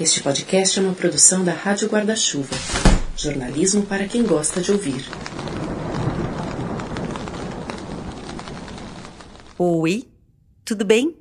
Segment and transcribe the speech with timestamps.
[0.00, 2.56] Este podcast é uma produção da Rádio Guarda-Chuva.
[3.14, 5.04] Jornalismo para quem gosta de ouvir.
[9.58, 10.04] Oi,
[10.64, 11.14] tudo bem?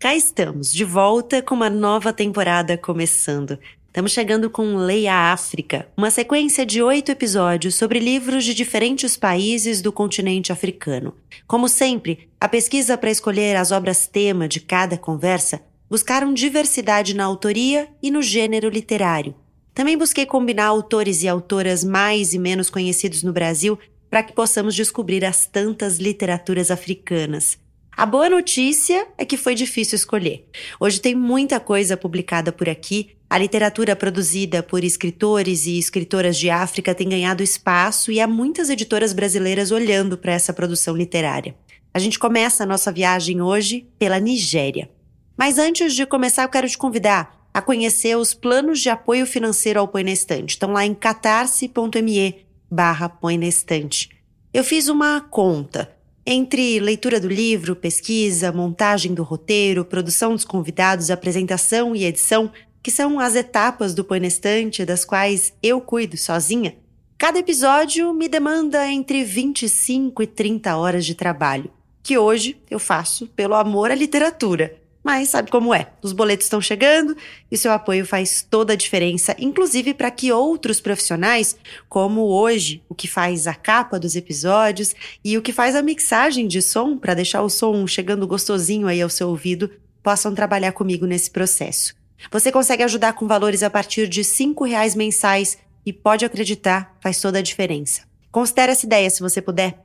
[0.00, 3.56] Cá estamos, de volta com uma nova temporada começando.
[3.86, 9.80] Estamos chegando com Leia África, uma sequência de oito episódios sobre livros de diferentes países
[9.80, 11.14] do continente africano.
[11.46, 17.88] Como sempre, a pesquisa para escolher as obras-tema de cada conversa buscaram diversidade na autoria
[18.02, 19.34] e no gênero literário.
[19.74, 23.78] Também busquei combinar autores e autoras mais e menos conhecidos no Brasil
[24.08, 27.58] para que possamos descobrir as tantas literaturas africanas.
[27.96, 30.48] A boa notícia é que foi difícil escolher.
[30.80, 33.10] Hoje tem muita coisa publicada por aqui.
[33.30, 38.70] A literatura produzida por escritores e escritoras de África tem ganhado espaço e há muitas
[38.70, 41.56] editoras brasileiras olhando para essa produção literária.
[41.92, 44.90] A gente começa a nossa viagem hoje pela Nigéria.
[45.36, 49.78] Mas antes de começar, eu quero te convidar a conhecer os planos de apoio financeiro
[49.78, 50.50] ao Põe na Estante.
[50.50, 54.10] Estão lá em catarse.me barra Põe na Estante.
[54.52, 55.90] Eu fiz uma conta.
[56.26, 62.50] Entre leitura do livro, pesquisa, montagem do roteiro, produção dos convidados, apresentação e edição,
[62.82, 66.76] que são as etapas do Põe na Estante, das quais eu cuido sozinha,
[67.18, 71.70] cada episódio me demanda entre 25 e 30 horas de trabalho,
[72.02, 74.83] que hoje eu faço pelo amor à literatura.
[75.04, 75.88] Mas sabe como é?
[76.00, 77.14] Os boletos estão chegando
[77.50, 81.54] e seu apoio faz toda a diferença, inclusive para que outros profissionais,
[81.90, 86.48] como hoje, o que faz a capa dos episódios e o que faz a mixagem
[86.48, 89.70] de som para deixar o som chegando gostosinho aí ao seu ouvido,
[90.02, 91.94] possam trabalhar comigo nesse processo.
[92.32, 97.20] Você consegue ajudar com valores a partir de R$ reais mensais e pode acreditar, faz
[97.20, 98.02] toda a diferença.
[98.32, 99.83] Considere essa ideia se você puder.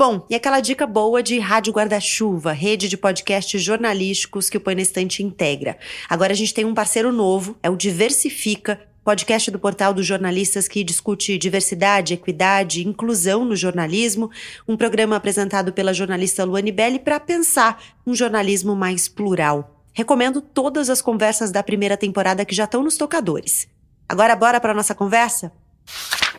[0.00, 4.80] Bom, e aquela dica boa de Rádio Guarda-Chuva, rede de podcasts jornalísticos que o Põe
[4.80, 5.76] Estante integra.
[6.08, 10.66] Agora a gente tem um parceiro novo, é o Diversifica, podcast do portal dos jornalistas
[10.66, 14.30] que discute diversidade, equidade, inclusão no jornalismo,
[14.66, 19.84] um programa apresentado pela jornalista Luane Belli para pensar um jornalismo mais plural.
[19.92, 23.68] Recomendo todas as conversas da primeira temporada que já estão nos tocadores.
[24.08, 25.52] Agora bora para nossa conversa?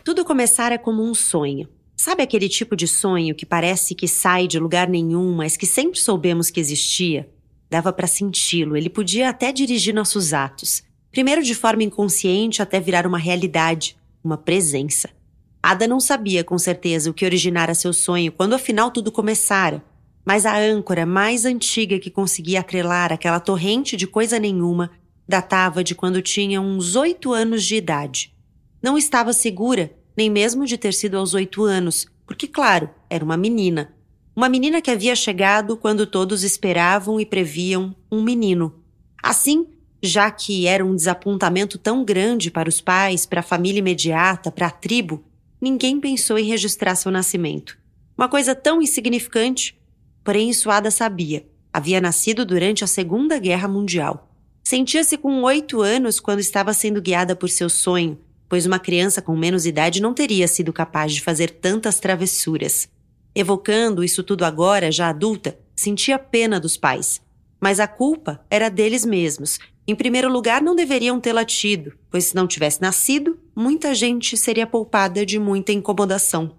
[0.02, 1.68] Tudo começar é como um sonho.
[1.96, 5.98] Sabe aquele tipo de sonho que parece que sai de lugar nenhum, mas que sempre
[6.00, 7.28] soubemos que existia?
[7.70, 10.82] Dava para senti-lo, ele podia até dirigir nossos atos.
[11.10, 15.10] Primeiro de forma inconsciente até virar uma realidade, uma presença.
[15.62, 19.84] Ada não sabia com certeza o que originara seu sonho quando afinal tudo começara,
[20.24, 24.90] mas a âncora mais antiga que conseguia atrelar aquela torrente de coisa nenhuma
[25.28, 28.34] datava de quando tinha uns oito anos de idade.
[28.82, 33.36] Não estava segura nem mesmo de ter sido aos oito anos, porque, claro, era uma
[33.36, 33.92] menina.
[34.34, 38.74] Uma menina que havia chegado quando todos esperavam e previam um menino.
[39.22, 39.66] Assim,
[40.02, 44.68] já que era um desapontamento tão grande para os pais, para a família imediata, para
[44.68, 45.22] a tribo,
[45.60, 47.78] ninguém pensou em registrar seu nascimento.
[48.16, 49.78] Uma coisa tão insignificante,
[50.24, 51.46] porém Suada sabia.
[51.72, 54.28] Havia nascido durante a Segunda Guerra Mundial.
[54.64, 58.18] Sentia-se com oito anos quando estava sendo guiada por seu sonho,
[58.52, 62.86] pois uma criança com menos idade não teria sido capaz de fazer tantas travessuras.
[63.34, 67.18] Evocando isso tudo agora, já adulta, sentia pena dos pais.
[67.58, 69.58] Mas a culpa era deles mesmos.
[69.88, 74.66] Em primeiro lugar, não deveriam tê-la tido, pois se não tivesse nascido, muita gente seria
[74.66, 76.54] poupada de muita incomodação.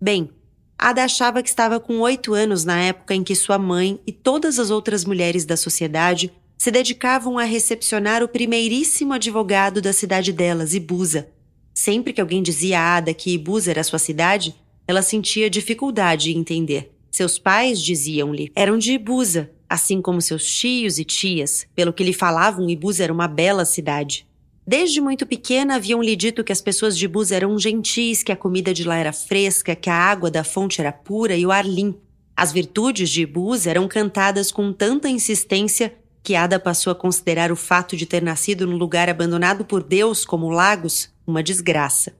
[0.00, 0.30] Bem,
[0.78, 4.58] Ada achava que estava com oito anos na época em que sua mãe e todas
[4.58, 10.74] as outras mulheres da sociedade se dedicavam a recepcionar o primeiríssimo advogado da cidade delas,
[10.74, 11.28] Ibusa.
[11.72, 16.38] Sempre que alguém dizia a Ada que Ibusa era sua cidade, ela sentia dificuldade em
[16.38, 16.92] entender.
[17.12, 21.64] Seus pais, diziam-lhe, eram de Ibusa, assim como seus tios e tias.
[21.76, 24.26] Pelo que lhe falavam, Ibusa era uma bela cidade.
[24.66, 28.36] Desde muito pequena haviam lhe dito que as pessoas de Ibusa eram gentis, que a
[28.36, 31.64] comida de lá era fresca, que a água da fonte era pura e o ar
[31.64, 32.02] limpo.
[32.36, 35.94] As virtudes de Ibusa eram cantadas com tanta insistência
[36.28, 40.26] que Ada passou a considerar o fato de ter nascido num lugar abandonado por Deus
[40.26, 42.12] como Lagos uma desgraça.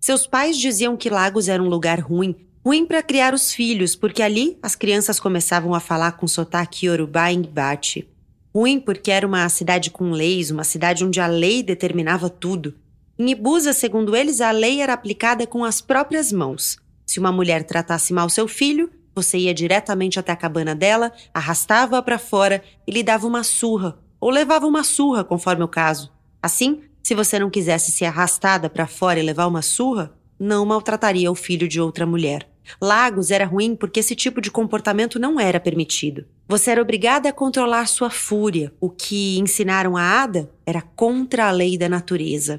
[0.00, 2.34] Seus pais diziam que Lagos era um lugar ruim,
[2.66, 7.30] ruim para criar os filhos, porque ali as crianças começavam a falar com sotaque yorubá
[7.30, 8.08] e Ngbate.
[8.52, 12.74] Ruim porque era uma cidade com leis, uma cidade onde a lei determinava tudo.
[13.16, 16.78] Em Ibusa, segundo eles, a lei era aplicada com as próprias mãos.
[17.06, 22.02] Se uma mulher tratasse mal seu filho, você ia diretamente até a cabana dela, arrastava-a
[22.02, 26.12] para fora e lhe dava uma surra, ou levava uma surra, conforme o caso.
[26.42, 31.30] Assim, se você não quisesse ser arrastada para fora e levar uma surra, não maltrataria
[31.30, 32.48] o filho de outra mulher.
[32.80, 36.24] Lagos era ruim porque esse tipo de comportamento não era permitido.
[36.48, 38.72] Você era obrigada a controlar sua fúria.
[38.80, 42.58] O que ensinaram a Ada era contra a lei da natureza.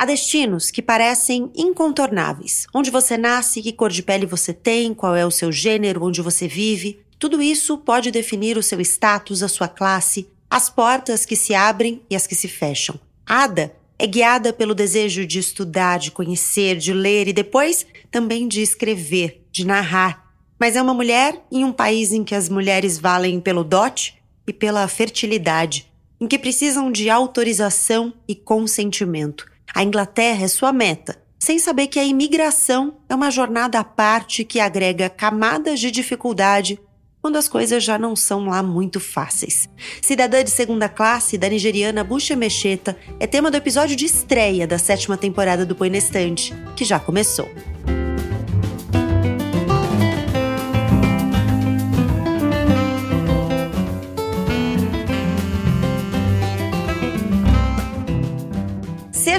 [0.00, 2.66] Há destinos que parecem incontornáveis.
[2.72, 6.22] Onde você nasce, que cor de pele você tem, qual é o seu gênero, onde
[6.22, 7.02] você vive.
[7.18, 12.00] Tudo isso pode definir o seu status, a sua classe, as portas que se abrem
[12.08, 12.98] e as que se fecham.
[13.26, 18.62] Ada é guiada pelo desejo de estudar, de conhecer, de ler e depois também de
[18.62, 20.32] escrever, de narrar.
[20.58, 24.14] Mas é uma mulher em um país em que as mulheres valem pelo dote
[24.46, 29.50] e pela fertilidade, em que precisam de autorização e consentimento.
[29.74, 34.44] A Inglaterra é sua meta, sem saber que a imigração é uma jornada à parte
[34.44, 36.78] que agrega camadas de dificuldade
[37.22, 39.68] quando as coisas já não são lá muito fáceis.
[40.00, 44.78] Cidadã de segunda classe da nigeriana Busha Mecheta é tema do episódio de estreia da
[44.78, 47.48] sétima temporada do Põe Estante, que já começou.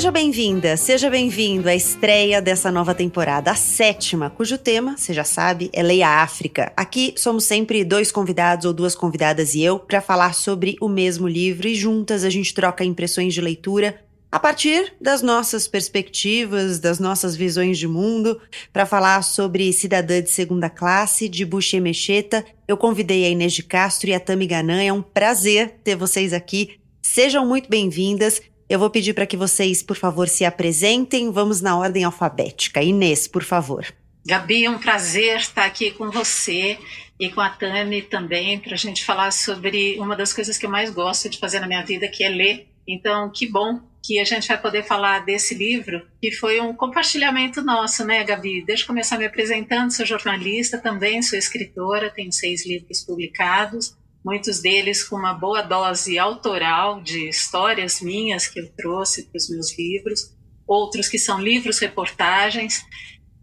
[0.01, 5.23] Seja bem-vinda, seja bem-vindo à estreia dessa nova temporada, a sétima, cujo tema, você já
[5.23, 6.73] sabe, é Leia África.
[6.75, 11.27] Aqui somos sempre dois convidados ou duas convidadas e eu para falar sobre o mesmo
[11.27, 14.01] livro e juntas a gente troca impressões de leitura
[14.31, 18.41] a partir das nossas perspectivas, das nossas visões de mundo,
[18.73, 22.43] para falar sobre Cidadã de Segunda Classe, de Boucher Mecheta.
[22.67, 24.81] Eu convidei a Inês de Castro e a Tami Ganan.
[24.81, 26.79] É um prazer ter vocês aqui.
[27.03, 28.41] Sejam muito bem-vindas.
[28.71, 31.29] Eu vou pedir para que vocês, por favor, se apresentem.
[31.29, 32.81] Vamos na ordem alfabética.
[32.81, 33.85] Inês, por favor.
[34.25, 36.79] Gabi, é um prazer estar aqui com você
[37.19, 40.69] e com a Tami também para a gente falar sobre uma das coisas que eu
[40.69, 42.69] mais gosto de fazer na minha vida, que é ler.
[42.87, 47.61] Então, que bom que a gente vai poder falar desse livro, que foi um compartilhamento
[47.61, 48.63] nosso, né, Gabi?
[48.65, 49.91] Deixa eu começar me apresentando.
[49.91, 56.17] Sou jornalista também, sou escritora, tenho seis livros publicados muitos deles com uma boa dose
[56.17, 60.35] autoral de histórias minhas que eu trouxe para os meus livros,
[60.67, 62.83] outros que são livros-reportagens,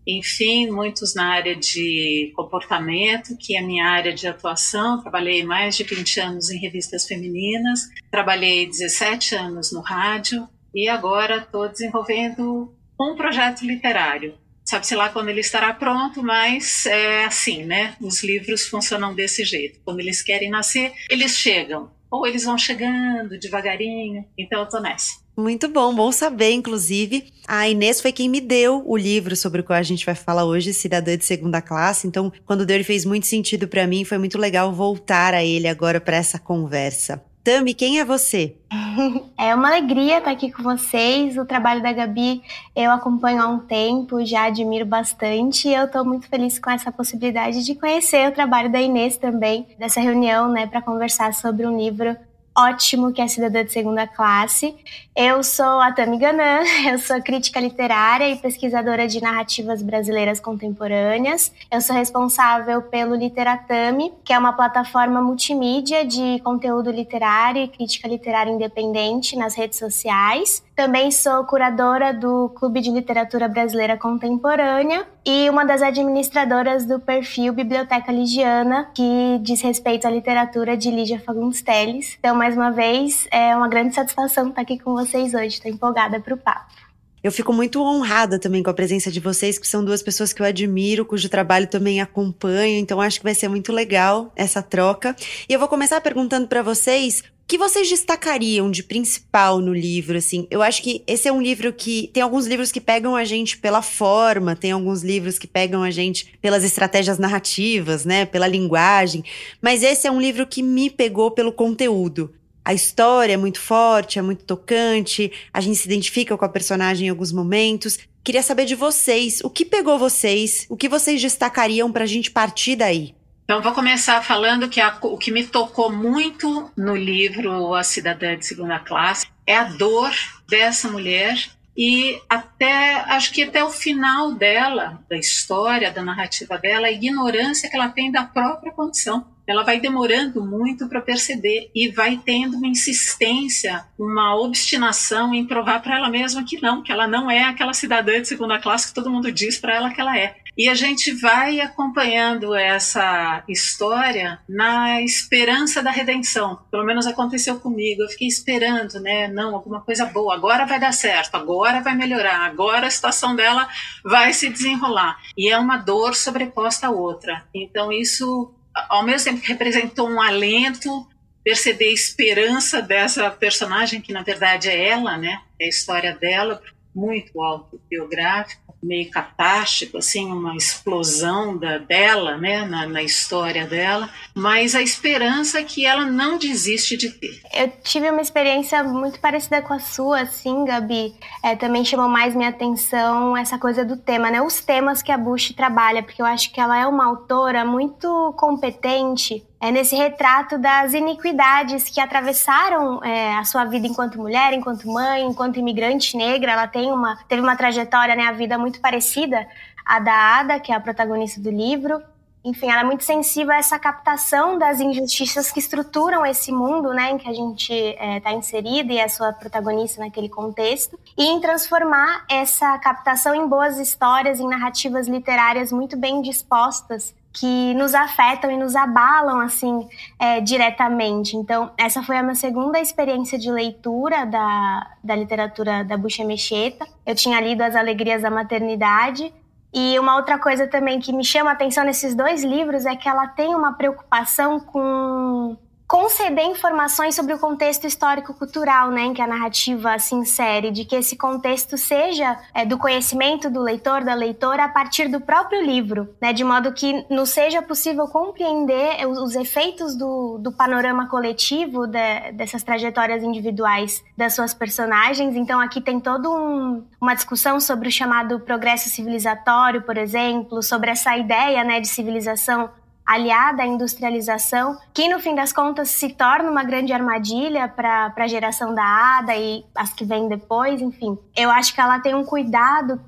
[0.07, 5.03] enfim, muitos na área de comportamento, que é a minha área de atuação.
[5.03, 7.81] Trabalhei mais de 20 anos em revistas femininas,
[8.11, 14.35] trabalhei 17 anos no rádio e agora estou desenvolvendo um projeto literário
[14.69, 17.97] sabe-se lá quando ele estará pronto, mas é assim, né?
[18.01, 19.81] Os livros funcionam desse jeito.
[19.83, 21.91] Quando eles querem nascer, eles chegam.
[22.11, 24.27] Ou eles vão chegando devagarinho.
[24.37, 25.27] Então eu tô nessa.
[25.37, 27.33] Muito bom, bom saber, inclusive.
[27.47, 30.45] A Inês foi quem me deu o livro sobre o qual a gente vai falar
[30.45, 32.07] hoje, Cidadã de Segunda Classe.
[32.07, 34.05] Então, quando deu, ele fez muito sentido para mim.
[34.05, 37.23] Foi muito legal voltar a ele agora para essa conversa.
[37.43, 38.57] Tami, quem é você?
[39.39, 41.39] É uma alegria estar aqui com vocês.
[41.39, 42.43] O trabalho da Gabi
[42.75, 45.69] eu acompanho há um tempo, já admiro bastante.
[45.69, 49.67] E eu estou muito feliz com essa possibilidade de conhecer o trabalho da Inês também,
[49.79, 52.17] dessa reunião, né, para conversar sobre um livro
[52.59, 54.75] ótimo que é Cidadã de Segunda Classe.
[55.15, 61.53] Eu sou a Tami Ganan, eu sou crítica literária e pesquisadora de narrativas brasileiras contemporâneas.
[61.71, 68.09] Eu sou responsável pelo Literatame, que é uma plataforma multimídia de conteúdo literário e crítica
[68.09, 70.63] literária independente nas redes sociais.
[70.79, 77.53] Também sou curadora do Clube de Literatura Brasileira Contemporânea e uma das administradoras do perfil
[77.53, 82.15] Biblioteca Ligiana, que diz respeito à literatura de Lígia Fagundes Telles.
[82.21, 85.49] Então, mais uma vez, é uma grande satisfação estar aqui com vocês hoje.
[85.49, 86.88] Estou empolgada para o papo.
[87.23, 90.41] Eu fico muito honrada também com a presença de vocês, que são duas pessoas que
[90.41, 95.17] eu admiro, cujo trabalho também acompanho, então acho que vai ser muito legal essa troca.
[95.49, 100.47] E eu vou começar perguntando para vocês que vocês destacariam de principal no livro, assim?
[100.51, 103.57] Eu acho que esse é um livro que tem alguns livros que pegam a gente
[103.57, 109.25] pela forma, tem alguns livros que pegam a gente pelas estratégias narrativas, né, pela linguagem,
[109.63, 112.35] mas esse é um livro que me pegou pelo conteúdo.
[112.69, 117.07] A história é muito forte, é muito tocante, a gente se identifica com a personagem
[117.07, 117.99] em alguns momentos.
[118.23, 122.31] Queria saber de vocês, o que pegou vocês, o que vocês destacariam para a gente
[122.31, 123.15] partir daí?
[123.45, 128.37] Então, vou começar falando que a, o que me tocou muito no livro A Cidadã
[128.37, 130.13] de Segunda Classe é a dor
[130.47, 131.39] dessa mulher
[131.75, 137.71] e até acho que até o final dela, da história, da narrativa dela, a ignorância
[137.71, 139.38] que ela tem da própria condição.
[139.49, 145.81] Ela vai demorando muito para perceber e vai tendo uma insistência, uma obstinação em provar
[145.81, 148.95] para ela mesma que não, que ela não é aquela cidadã de segunda classe que
[148.95, 150.37] todo mundo diz para ela que ela é.
[150.59, 156.59] E a gente vai acompanhando essa história na esperança da redenção.
[156.69, 158.03] Pelo menos aconteceu comigo.
[158.03, 159.29] Eu fiquei esperando, né?
[159.29, 160.35] Não, alguma coisa boa.
[160.35, 163.69] Agora vai dar certo, agora vai melhorar, agora a situação dela
[164.05, 165.21] vai se desenrolar.
[165.37, 167.45] E é uma dor sobreposta a outra.
[167.55, 168.53] Então, isso,
[168.89, 171.07] ao mesmo tempo que representou um alento,
[171.43, 175.41] perceber a esperança dessa personagem, que na verdade é ela, né?
[175.59, 176.63] É a história dela,
[176.99, 184.75] muito autobiográfico meio catástico, assim, uma explosão da, dela, né, na, na, história dela, mas
[184.75, 187.41] a esperança que ela não desiste de ter.
[187.53, 191.15] Eu tive uma experiência muito parecida com a sua, assim, Gabi.
[191.43, 195.19] É, também chamou mais minha atenção essa coisa do tema, né, os temas que a
[195.19, 200.57] Bush trabalha, porque eu acho que ela é uma autora muito competente é nesse retrato
[200.57, 206.53] das iniquidades que atravessaram é, a sua vida enquanto mulher, enquanto mãe, enquanto imigrante negra.
[206.53, 209.47] Ela tem uma, teve uma trajetória, né, a vida muito parecida
[209.85, 212.01] à da Ada, que é a protagonista do livro.
[212.45, 217.11] Enfim, ela é muito sensível a essa captação das injustiças que estruturam esse mundo, né,
[217.11, 220.97] em que a gente está é, tá inserido e é a sua protagonista naquele contexto,
[221.17, 227.75] e em transformar essa captação em boas histórias, em narrativas literárias muito bem dispostas que
[227.75, 231.37] nos afetam e nos abalam assim é, diretamente.
[231.37, 236.87] Então, essa foi a minha segunda experiência de leitura da, da literatura da Bucha Mecheta.
[237.07, 239.33] Eu tinha lido As Alegrias da Maternidade.
[239.73, 243.09] E uma outra coisa também que me chama a atenção nesses dois livros é que
[243.09, 245.57] ela tem uma preocupação com
[245.89, 250.95] conceder informações sobre o contexto histórico-cultural, né, em que a narrativa se insere, de que
[250.95, 256.15] esse contexto seja é, do conhecimento do leitor, da leitora, a partir do próprio livro,
[256.21, 261.87] né, de modo que nos seja possível compreender os, os efeitos do, do, panorama coletivo
[261.87, 265.35] de, dessas trajetórias individuais das suas personagens.
[265.35, 270.91] Então, aqui tem toda um, uma discussão sobre o chamado progresso civilizatório, por exemplo, sobre
[270.91, 272.69] essa ideia né, de civilização
[273.09, 278.27] aliada à industrialização, que no fim das contas se torna uma grande armadilha para a
[278.27, 278.85] geração da
[279.19, 281.17] ADA e as que vêm depois, enfim.
[281.35, 283.01] Eu acho que ela tem um cuidado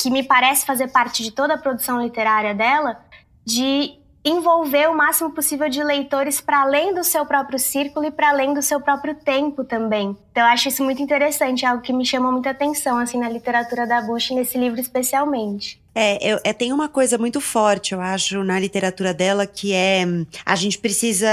[0.00, 3.00] que me parece fazer parte de toda a produção literária dela,
[3.44, 8.28] de envolver o máximo possível de leitores para além do seu próprio círculo e para
[8.28, 10.16] além do seu próprio tempo também.
[10.30, 13.28] Então eu acho isso muito interessante, é algo que me chama muita atenção assim na
[13.28, 15.82] literatura da Bush nesse livro especialmente.
[16.00, 20.04] É, é, é, tem uma coisa muito forte, eu acho, na literatura dela, que é
[20.46, 21.26] a gente precisa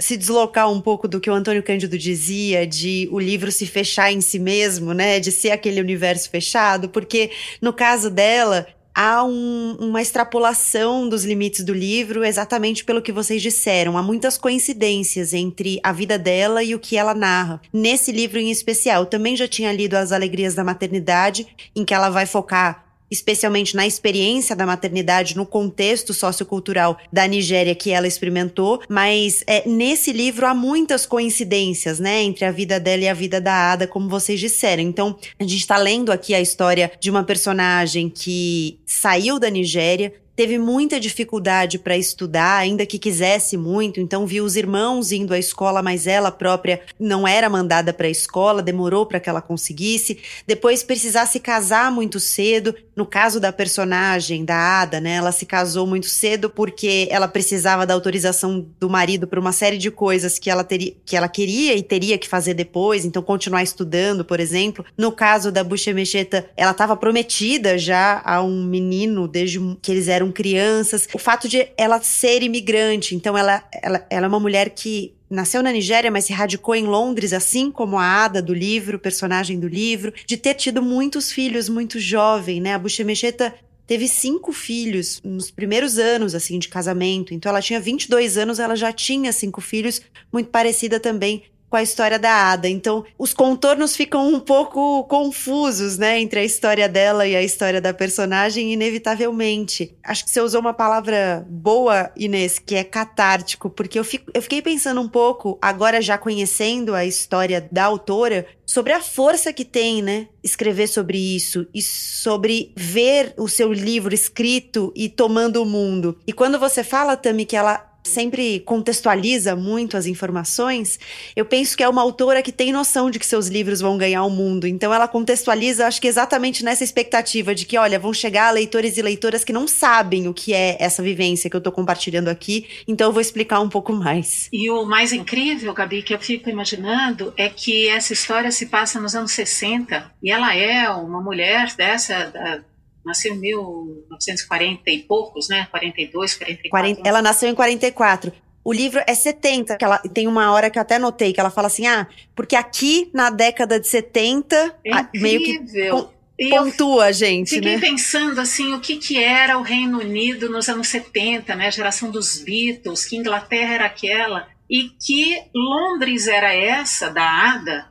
[0.00, 4.12] se deslocar um pouco do que o Antônio Cândido dizia, de o livro se fechar
[4.12, 5.20] em si mesmo, né?
[5.20, 7.30] De ser aquele universo fechado, porque
[7.62, 13.40] no caso dela, há um, uma extrapolação dos limites do livro, exatamente pelo que vocês
[13.40, 13.96] disseram.
[13.96, 17.60] Há muitas coincidências entre a vida dela e o que ela narra.
[17.72, 21.46] Nesse livro em especial, eu também já tinha lido As Alegrias da Maternidade,
[21.76, 27.74] em que ela vai focar especialmente na experiência da maternidade, no contexto sociocultural da Nigéria
[27.74, 33.02] que ela experimentou, mas é, nesse livro há muitas coincidências, né, entre a vida dela
[33.02, 34.82] e a vida da Ada, como vocês disseram.
[34.82, 40.12] Então, a gente está lendo aqui a história de uma personagem que saiu da Nigéria,
[40.38, 45.38] teve muita dificuldade para estudar, ainda que quisesse muito, então viu os irmãos indo à
[45.38, 50.20] escola, mas ela própria não era mandada para a escola, demorou para que ela conseguisse.
[50.46, 52.72] Depois precisasse casar muito cedo.
[52.98, 57.86] No caso da personagem, da Ada, né, ela se casou muito cedo porque ela precisava
[57.86, 61.76] da autorização do marido para uma série de coisas que ela teria, que ela queria
[61.76, 64.84] e teria que fazer depois, então continuar estudando, por exemplo.
[64.96, 70.08] No caso da Bucha Mecheta, ela estava prometida já a um menino desde que eles
[70.08, 71.06] eram crianças.
[71.14, 75.62] O fato de ela ser imigrante, então ela, ela, ela é uma mulher que nasceu
[75.62, 79.68] na Nigéria, mas se radicou em Londres, assim como a Ada do livro, personagem do
[79.68, 82.74] livro, de ter tido muitos filhos muito jovem, né?
[82.74, 83.54] A Buchemecheta
[83.86, 87.32] teve cinco filhos nos primeiros anos, assim, de casamento.
[87.32, 91.82] Então ela tinha 22 anos, ela já tinha cinco filhos, muito parecida também com a
[91.82, 92.68] história da Ada.
[92.68, 97.80] Então, os contornos ficam um pouco confusos, né, entre a história dela e a história
[97.80, 99.94] da personagem, inevitavelmente.
[100.02, 104.42] Acho que você usou uma palavra boa, Inês, que é catártico, porque eu, fico, eu
[104.42, 109.64] fiquei pensando um pouco, agora já conhecendo a história da autora, sobre a força que
[109.64, 115.66] tem, né, escrever sobre isso e sobre ver o seu livro escrito e tomando o
[115.66, 116.18] mundo.
[116.26, 120.98] E quando você fala, Tami, que ela sempre contextualiza muito as informações,
[121.36, 124.24] eu penso que é uma autora que tem noção de que seus livros vão ganhar
[124.24, 124.66] o mundo.
[124.66, 129.02] Então ela contextualiza, acho que exatamente nessa expectativa de que, olha, vão chegar leitores e
[129.02, 133.08] leitoras que não sabem o que é essa vivência que eu estou compartilhando aqui, então
[133.08, 134.48] eu vou explicar um pouco mais.
[134.52, 139.00] E o mais incrível, Gabi, que eu fico imaginando é que essa história se passa
[139.00, 142.64] nos anos 60 e ela é uma mulher dessa
[143.08, 145.66] nasceu em 1940 e poucos, né?
[145.70, 146.70] 42, 44.
[146.70, 148.32] 40, ela nasceu em 44.
[148.64, 151.50] O livro é 70, que ela tem uma hora que eu até notei, que ela
[151.50, 157.54] fala assim: ah, porque aqui na década de 70, é meio que pontua a gente,
[157.54, 157.80] fiquei né?
[157.80, 161.66] pensando assim, o que, que era o Reino Unido nos anos 70, né?
[161.66, 167.86] A geração dos Beatles, que Inglaterra era aquela, e que Londres era essa, da Ada,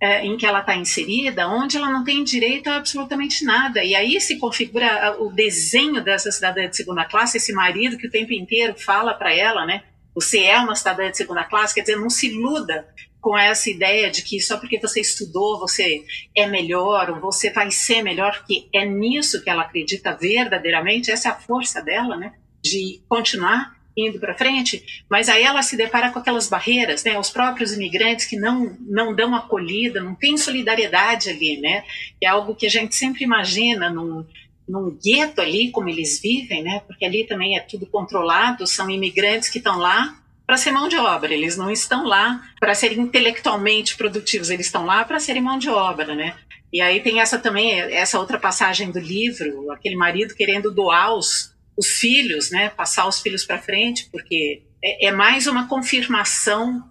[0.00, 3.82] é, em que ela está inserida, onde ela não tem direito a absolutamente nada.
[3.82, 8.10] E aí se configura o desenho dessa cidadã de segunda classe, esse marido que o
[8.10, 9.84] tempo inteiro fala para ela, né?
[10.14, 12.86] Você é uma cidadã de segunda classe, quer dizer, não se iluda
[13.20, 17.70] com essa ideia de que só porque você estudou você é melhor ou você vai
[17.70, 22.34] ser melhor, porque é nisso que ela acredita verdadeiramente, essa é a força dela, né?
[22.62, 27.18] De continuar indo para frente, mas aí ela se depara com aquelas barreiras, né?
[27.18, 31.82] Os próprios imigrantes que não não dão acolhida, não tem solidariedade ali, né?
[32.22, 34.24] É algo que a gente sempre imagina num,
[34.68, 36.82] num gueto ali, como eles vivem, né?
[36.86, 40.96] Porque ali também é tudo controlado, são imigrantes que estão lá para ser mão de
[40.96, 45.58] obra, eles não estão lá para serem intelectualmente produtivos, eles estão lá para serem mão
[45.58, 46.36] de obra, né?
[46.72, 51.55] E aí tem essa também, essa outra passagem do livro, aquele marido querendo doar os,
[51.76, 52.68] os filhos, né?
[52.70, 56.82] Passar os filhos para frente, porque é, é mais uma confirmação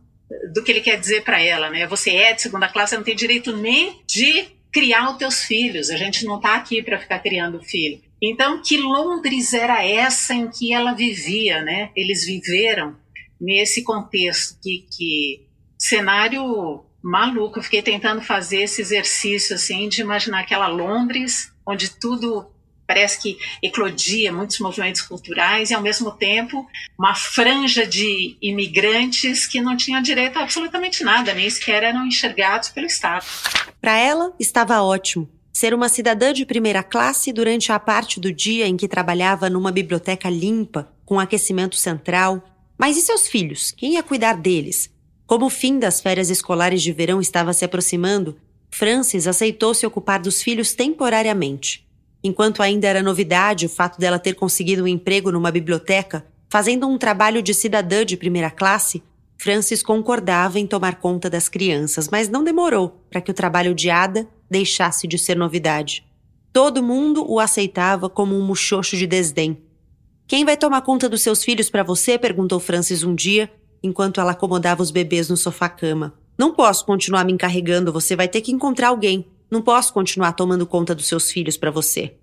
[0.53, 1.87] do que ele quer dizer para ela, né?
[1.87, 5.89] Você é de segunda classe, você não tem direito nem de criar os teus filhos.
[5.89, 8.01] A gente não está aqui para ficar criando filho.
[8.21, 11.91] Então, que Londres era essa em que ela vivia, né?
[11.95, 12.95] Eles viveram
[13.39, 17.59] nesse contexto que, que cenário maluco.
[17.59, 22.49] Eu fiquei tentando fazer esse exercício assim de imaginar aquela Londres onde tudo
[22.87, 29.61] parece que eclodia muitos movimentos culturais e ao mesmo tempo uma franja de imigrantes que
[29.61, 33.25] não tinham direito a absolutamente nada, nem sequer eram enxergados pelo Estado.
[33.81, 38.67] Para ela, estava ótimo ser uma cidadã de primeira classe durante a parte do dia
[38.67, 42.43] em que trabalhava numa biblioteca limpa, com aquecimento central,
[42.77, 43.71] mas e seus filhos?
[43.71, 44.91] Quem ia cuidar deles?
[45.25, 48.37] Como o fim das férias escolares de verão estava se aproximando,
[48.69, 51.84] Francis aceitou se ocupar dos filhos temporariamente.
[52.25, 56.97] Enquanto ainda era novidade o fato dela ter conseguido um emprego numa biblioteca, fazendo um
[56.97, 59.03] trabalho de cidadã de primeira classe,
[59.37, 63.91] Francis concordava em tomar conta das crianças, mas não demorou para que o trabalho de
[63.91, 66.03] Ada deixasse de ser novidade.
[66.51, 69.61] Todo mundo o aceitava como um muxoxo de desdém,
[70.27, 72.17] quem vai tomar conta dos seus filhos para você?
[72.17, 73.51] perguntou Francis um dia,
[73.83, 76.15] enquanto ela acomodava os bebês no sofá-cama.
[76.35, 79.27] Não posso continuar me encarregando, você vai ter que encontrar alguém.
[79.55, 82.15] Não posso continuar tomando conta dos seus filhos para você.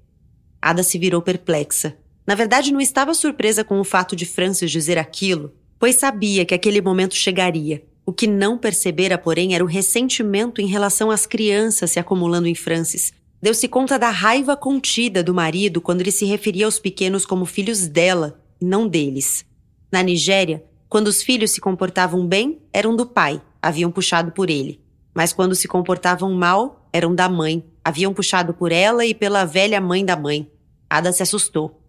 [0.60, 1.96] Ada se virou perplexa.
[2.26, 6.52] Na verdade, não estava surpresa com o fato de Francis dizer aquilo, pois sabia que
[6.52, 7.82] aquele momento chegaria.
[8.04, 12.54] O que não percebera, porém, era o ressentimento em relação às crianças se acumulando em
[12.54, 17.46] Francis, Deu-se conta da raiva contida do marido quando ele se referia aos pequenos como
[17.46, 19.42] filhos dela e não deles.
[19.90, 24.81] Na Nigéria, quando os filhos se comportavam bem, eram do pai, haviam puxado por ele.
[25.14, 29.80] Mas quando se comportavam mal, eram da mãe, haviam puxado por ela e pela velha
[29.80, 30.50] mãe da mãe.
[30.88, 31.80] Ada se assustou.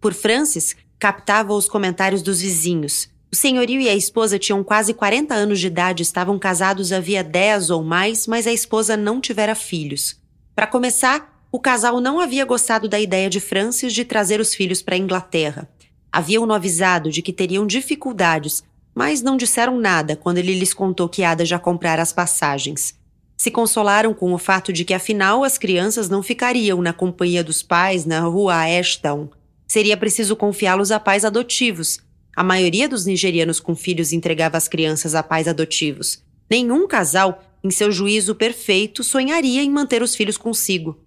[0.00, 3.08] Por Francis, captava os comentários dos vizinhos.
[3.30, 7.70] O senhorio e a esposa tinham quase 40 anos de idade, estavam casados havia 10
[7.70, 10.16] ou mais, mas a esposa não tivera filhos.
[10.54, 14.82] Para começar, o casal não havia gostado da ideia de Francis de trazer os filhos
[14.82, 15.68] para a Inglaterra.
[16.10, 18.64] Haviam-no avisado de que teriam dificuldades,
[18.98, 22.98] mas não disseram nada quando ele lhes contou que Ada já comprara as passagens.
[23.36, 27.62] Se consolaram com o fato de que, afinal, as crianças não ficariam na companhia dos
[27.62, 29.30] pais na rua Ashdown.
[29.68, 32.00] Seria preciso confiá-los a pais adotivos.
[32.34, 36.20] A maioria dos nigerianos com filhos entregava as crianças a pais adotivos.
[36.50, 40.98] Nenhum casal em seu juízo perfeito, sonharia em manter os filhos consigo.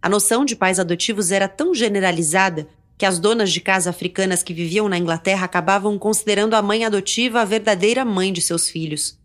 [0.00, 4.54] A noção de pais adotivos era tão generalizada que as donas de casa africanas que
[4.54, 9.18] viviam na Inglaterra acabavam considerando a mãe adotiva a verdadeira mãe de seus filhos.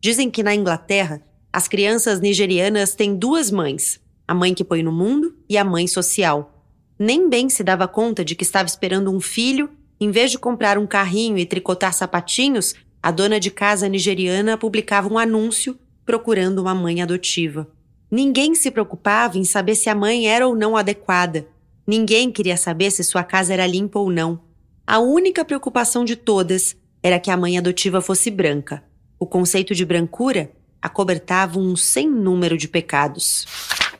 [0.00, 1.20] Dizem que na Inglaterra,
[1.52, 5.86] as crianças nigerianas têm duas mães, a mãe que põe no mundo e a mãe
[5.88, 6.64] social.
[6.98, 10.78] Nem bem se dava conta de que estava esperando um filho, em vez de comprar
[10.78, 16.74] um carrinho e tricotar sapatinhos, a dona de casa nigeriana publicava um anúncio procurando uma
[16.74, 17.68] mãe adotiva.
[18.10, 21.46] Ninguém se preocupava em saber se a mãe era ou não adequada.
[21.88, 24.42] Ninguém queria saber se sua casa era limpa ou não.
[24.86, 28.84] A única preocupação de todas era que a mãe adotiva fosse branca.
[29.18, 33.46] O conceito de brancura acobertava um sem número de pecados.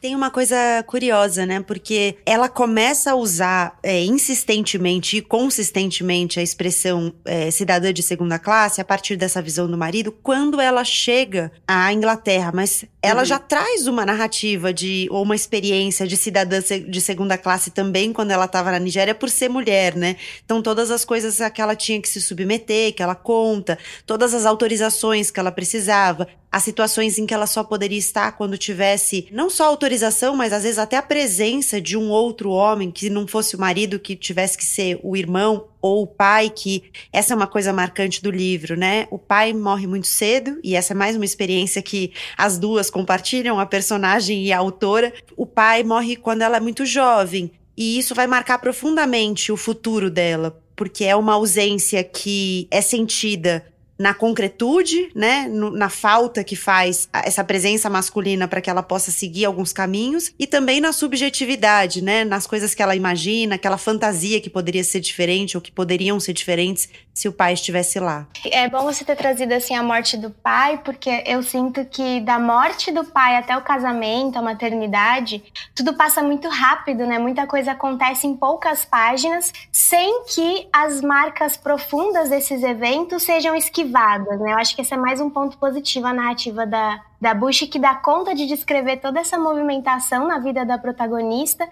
[0.00, 0.56] Tem uma coisa
[0.86, 1.60] curiosa, né?
[1.60, 8.38] Porque ela começa a usar é, insistentemente e consistentemente a expressão é, cidadã de segunda
[8.38, 13.26] classe a partir dessa visão do marido quando ela chega à Inglaterra, mas ela uhum.
[13.26, 18.30] já traz uma narrativa de ou uma experiência de cidadã de segunda classe também quando
[18.30, 20.16] ela estava na Nigéria por ser mulher, né?
[20.44, 24.46] Então todas as coisas que ela tinha que se submeter, que ela conta, todas as
[24.46, 29.50] autorizações que ela precisava, as situações em que ela só poderia estar quando tivesse não
[29.50, 33.54] só autorização, mas às vezes até a presença de um outro homem que não fosse
[33.54, 37.46] o marido, que tivesse que ser o irmão ou o pai, que essa é uma
[37.46, 39.06] coisa marcante do livro, né?
[39.10, 43.60] O pai morre muito cedo e essa é mais uma experiência que as duas compartilham,
[43.60, 45.12] a personagem e a autora.
[45.36, 50.10] O pai morre quando ela é muito jovem e isso vai marcar profundamente o futuro
[50.10, 53.64] dela, porque é uma ausência que é sentida
[53.98, 59.10] na concretude, né, no, na falta que faz essa presença masculina para que ela possa
[59.10, 64.40] seguir alguns caminhos e também na subjetividade, né, nas coisas que ela imagina, aquela fantasia
[64.40, 68.28] que poderia ser diferente ou que poderiam ser diferentes se o pai estivesse lá.
[68.44, 72.38] É bom você ter trazido assim a morte do pai, porque eu sinto que da
[72.38, 75.42] morte do pai até o casamento, a maternidade,
[75.74, 77.18] tudo passa muito rápido, né?
[77.18, 84.38] Muita coisa acontece em poucas páginas, sem que as marcas profundas desses eventos sejam esquivadas,
[84.38, 84.52] né?
[84.52, 87.80] Eu acho que esse é mais um ponto positivo a narrativa da da Bush que
[87.80, 91.68] dá conta de descrever toda essa movimentação na vida da protagonista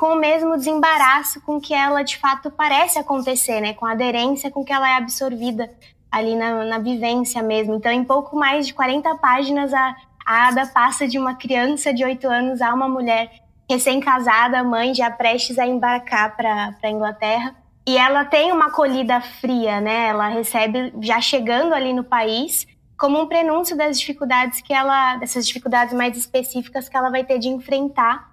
[0.00, 3.74] com o mesmo desembaraço com que ela de fato parece acontecer, né?
[3.74, 5.70] Com a aderência com que ela é absorvida
[6.10, 7.74] ali na, na vivência mesmo.
[7.74, 12.02] Então, em pouco mais de 40 páginas, a, a Ada passa de uma criança de
[12.02, 13.30] 8 anos a uma mulher
[13.68, 17.54] recém-casada, mãe, já prestes a embarcar para a Inglaterra.
[17.86, 20.06] E ela tem uma acolhida fria, né?
[20.06, 25.46] Ela recebe, já chegando ali no país, como um prenúncio das dificuldades que ela, dessas
[25.46, 28.29] dificuldades mais específicas que ela vai ter de enfrentar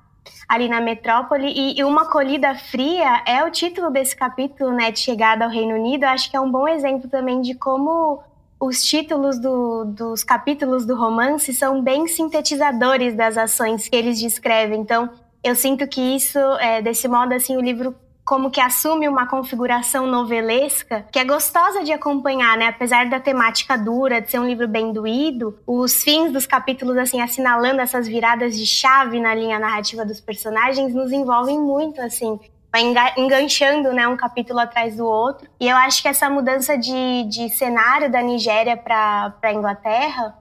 [0.48, 5.00] ali na metrópole e, e, uma acolhida fria é o título desse capítulo, né, de
[5.00, 6.06] chegada ao Reino Unido.
[6.06, 8.22] Acho que é um bom exemplo também de como
[8.60, 14.80] os títulos do, dos capítulos do romance são bem sintetizadores das ações que eles descrevem.
[14.80, 15.10] Então,
[15.44, 17.96] eu sinto que isso, é, desse modo, assim, o livro
[18.28, 22.68] como que assume uma configuração novelesca que é gostosa de acompanhar, né?
[22.68, 27.22] Apesar da temática dura, de ser um livro bem doído, os fins dos capítulos, assim,
[27.22, 32.38] assinalando essas viradas de chave na linha narrativa dos personagens, nos envolvem muito, assim
[32.70, 35.50] vai enganchando né, um capítulo atrás do outro.
[35.58, 40.36] E eu acho que essa mudança de, de cenário da Nigéria para a Inglaterra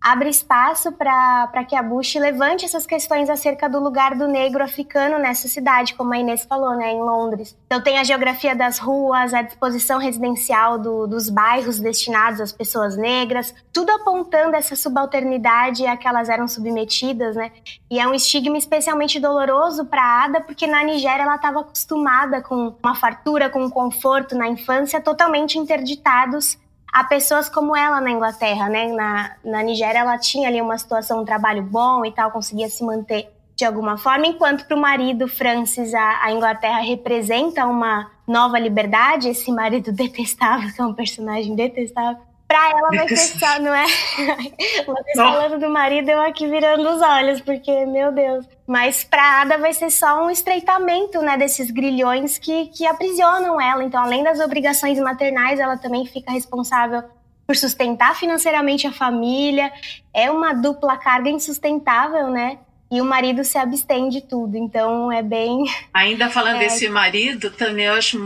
[0.00, 5.18] abre espaço para que a Bush levante essas questões acerca do lugar do negro africano
[5.18, 7.56] nessa cidade, como a Inês falou, né, em Londres.
[7.66, 12.96] Então tem a geografia das ruas, a disposição residencial do, dos bairros destinados às pessoas
[12.96, 17.50] negras, tudo apontando essa subalternidade a que elas eram submetidas, né?
[17.90, 22.74] E é um estigma especialmente doloroso para Ada, porque na Nigéria ela estava acostumada com
[22.82, 26.58] uma fartura, com um conforto na infância totalmente interditados
[26.98, 28.88] a pessoas como ela na Inglaterra, né?
[28.88, 32.84] Na, na Nigéria ela tinha ali uma situação, um trabalho bom e tal, conseguia se
[32.84, 38.56] manter de alguma forma, enquanto para o marido Francis a, a, Inglaterra representa uma nova
[38.58, 43.74] liberdade, esse marido detestável, que é um personagem detestável, Pra ela vai ser só, não
[43.74, 43.84] é?
[44.86, 48.46] Vocês falando do marido, eu aqui virando os olhos, porque, meu Deus.
[48.66, 53.84] Mas pra Ada vai ser só um estreitamento, né, desses grilhões que, que aprisionam ela.
[53.84, 57.02] Então, além das obrigações maternais, ela também fica responsável
[57.46, 59.70] por sustentar financeiramente a família.
[60.14, 62.58] É uma dupla carga insustentável, né?
[62.90, 64.56] E o marido se abstém de tudo.
[64.56, 65.64] Então, é bem.
[65.92, 66.60] Ainda falando é...
[66.60, 68.18] desse marido, também eu acho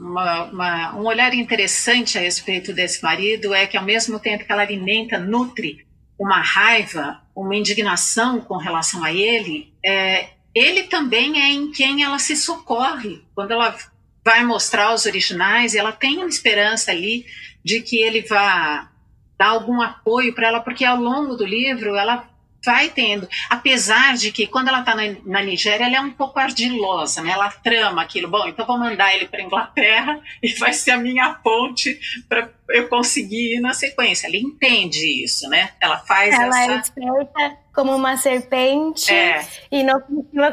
[0.00, 4.52] uma, uma, um olhar interessante a respeito desse marido é que, ao mesmo tempo que
[4.52, 5.86] ela alimenta, nutre
[6.18, 12.18] uma raiva, uma indignação com relação a ele, é, ele também é em quem ela
[12.18, 13.22] se socorre.
[13.34, 13.76] Quando ela
[14.24, 17.26] vai mostrar os originais, ela tem uma esperança ali
[17.64, 18.90] de que ele vá
[19.38, 22.28] dar algum apoio para ela, porque ao longo do livro ela
[22.64, 26.38] vai tendo, apesar de que quando ela está na, na, Nigéria, ela é um pouco
[26.38, 27.30] ardilosa, né?
[27.30, 31.34] Ela trama aquilo, bom, então vou mandar ele para Inglaterra e vai ser a minha
[31.34, 34.26] ponte para eu conseguir ir na sequência.
[34.26, 35.70] Ela entende isso, né?
[35.80, 36.72] Ela faz ela essa...
[36.72, 39.46] é esperta como uma serpente é.
[39.70, 40.00] e não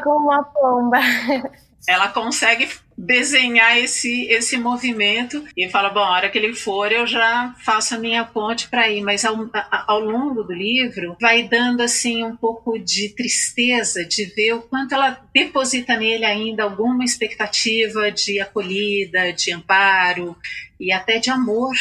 [0.02, 0.98] como uma pomba.
[1.88, 7.06] ela consegue desenhar esse, esse movimento e fala, bom, a hora que ele for eu
[7.06, 9.48] já faço a minha ponte para ir, mas ao,
[9.86, 14.94] ao longo do livro vai dando assim um pouco de tristeza de ver o quanto
[14.94, 20.36] ela deposita nele ainda alguma expectativa de acolhida, de amparo
[20.80, 21.74] e até de amor,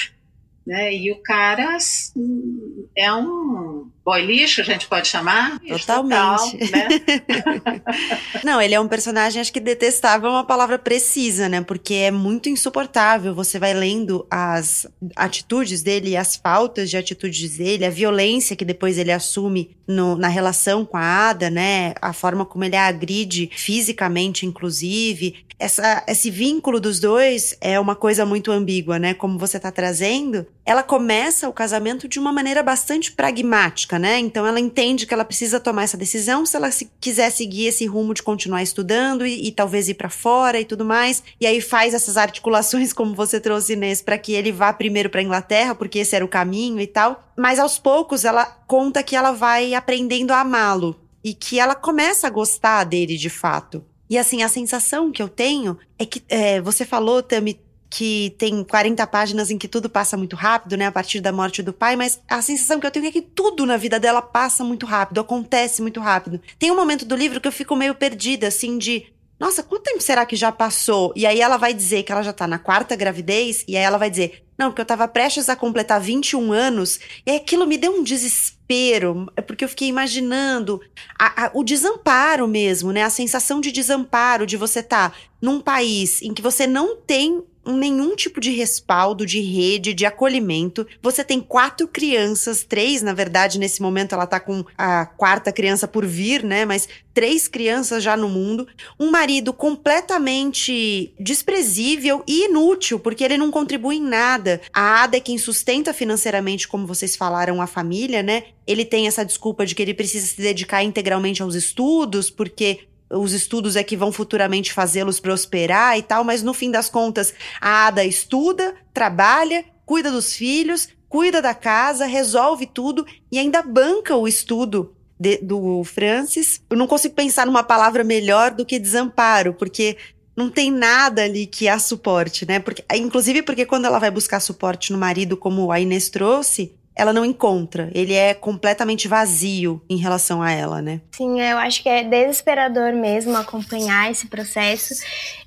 [0.67, 0.93] né?
[0.93, 5.59] E o cara assim, é um boy lixo, a gente pode chamar?
[5.59, 6.57] Totalmente.
[6.59, 7.81] Total, né?
[8.45, 11.61] Não, ele é um personagem, acho que detestável é uma palavra precisa, né?
[11.61, 13.33] Porque é muito insuportável.
[13.33, 18.99] Você vai lendo as atitudes dele, as faltas de atitudes dele, a violência que depois
[18.99, 21.95] ele assume no, na relação com a Ada, né?
[21.99, 25.45] A forma como ele a agride fisicamente, inclusive.
[25.57, 29.13] Essa, esse vínculo dos dois é uma coisa muito ambígua, né?
[29.13, 30.45] Como você tá trazendo.
[30.65, 34.19] Ela começa o casamento de uma maneira bastante pragmática, né?
[34.19, 37.85] Então ela entende que ela precisa tomar essa decisão se ela se, quiser seguir esse
[37.85, 41.23] rumo de continuar estudando e, e talvez ir para fora e tudo mais.
[41.39, 45.21] E aí faz essas articulações, como você trouxe, Inês, para que ele vá primeiro para
[45.21, 47.23] Inglaterra, porque esse era o caminho e tal.
[47.37, 52.27] Mas aos poucos ela conta que ela vai aprendendo a amá-lo e que ela começa
[52.27, 53.83] a gostar dele de fato.
[54.09, 57.59] E assim, a sensação que eu tenho é que é, você falou, Tami,
[57.97, 61.63] que tem 40 páginas em que tudo passa muito rápido, né, a partir da morte
[61.63, 64.65] do pai, mas a sensação que eu tenho é que tudo na vida dela passa
[64.65, 66.41] muito rápido, acontece muito rápido.
[66.59, 69.05] Tem um momento do livro que eu fico meio perdida, assim, de
[69.39, 71.13] nossa, quanto tempo será que já passou?
[71.15, 73.97] E aí ela vai dizer que ela já tá na quarta gravidez, e aí ela
[73.97, 77.93] vai dizer, não, porque eu tava prestes a completar 21 anos, e aquilo me deu
[77.93, 80.81] um desespero, é porque eu fiquei imaginando
[81.17, 83.03] a, a, o desamparo mesmo, né?
[83.03, 87.41] A sensação de desamparo, de você tá num país em que você não tem
[87.73, 90.85] nenhum tipo de respaldo, de rede, de acolhimento.
[91.01, 95.87] Você tem quatro crianças, três, na verdade, nesse momento ela tá com a quarta criança
[95.87, 96.65] por vir, né?
[96.65, 98.67] Mas três crianças já no mundo.
[98.99, 104.61] Um marido completamente desprezível e inútil, porque ele não contribui em nada.
[104.73, 108.43] A Ada é quem sustenta financeiramente, como vocês falaram, a família, né?
[108.67, 113.33] Ele tem essa desculpa de que ele precisa se dedicar integralmente aos estudos, porque os
[113.33, 117.87] estudos é que vão futuramente fazê-los prosperar e tal, mas no fim das contas, a
[117.87, 124.27] Ada estuda, trabalha, cuida dos filhos, cuida da casa, resolve tudo e ainda banca o
[124.27, 126.61] estudo de, do Francis.
[126.69, 129.97] Eu não consigo pensar numa palavra melhor do que desamparo, porque
[130.35, 132.59] não tem nada ali que a suporte, né?
[132.59, 137.11] Porque, inclusive porque quando ela vai buscar suporte no marido, como a Inês trouxe, ela
[137.11, 137.89] não encontra.
[137.93, 141.01] Ele é completamente vazio em relação a ela, né?
[141.11, 144.93] Sim, eu acho que é desesperador mesmo acompanhar esse processo.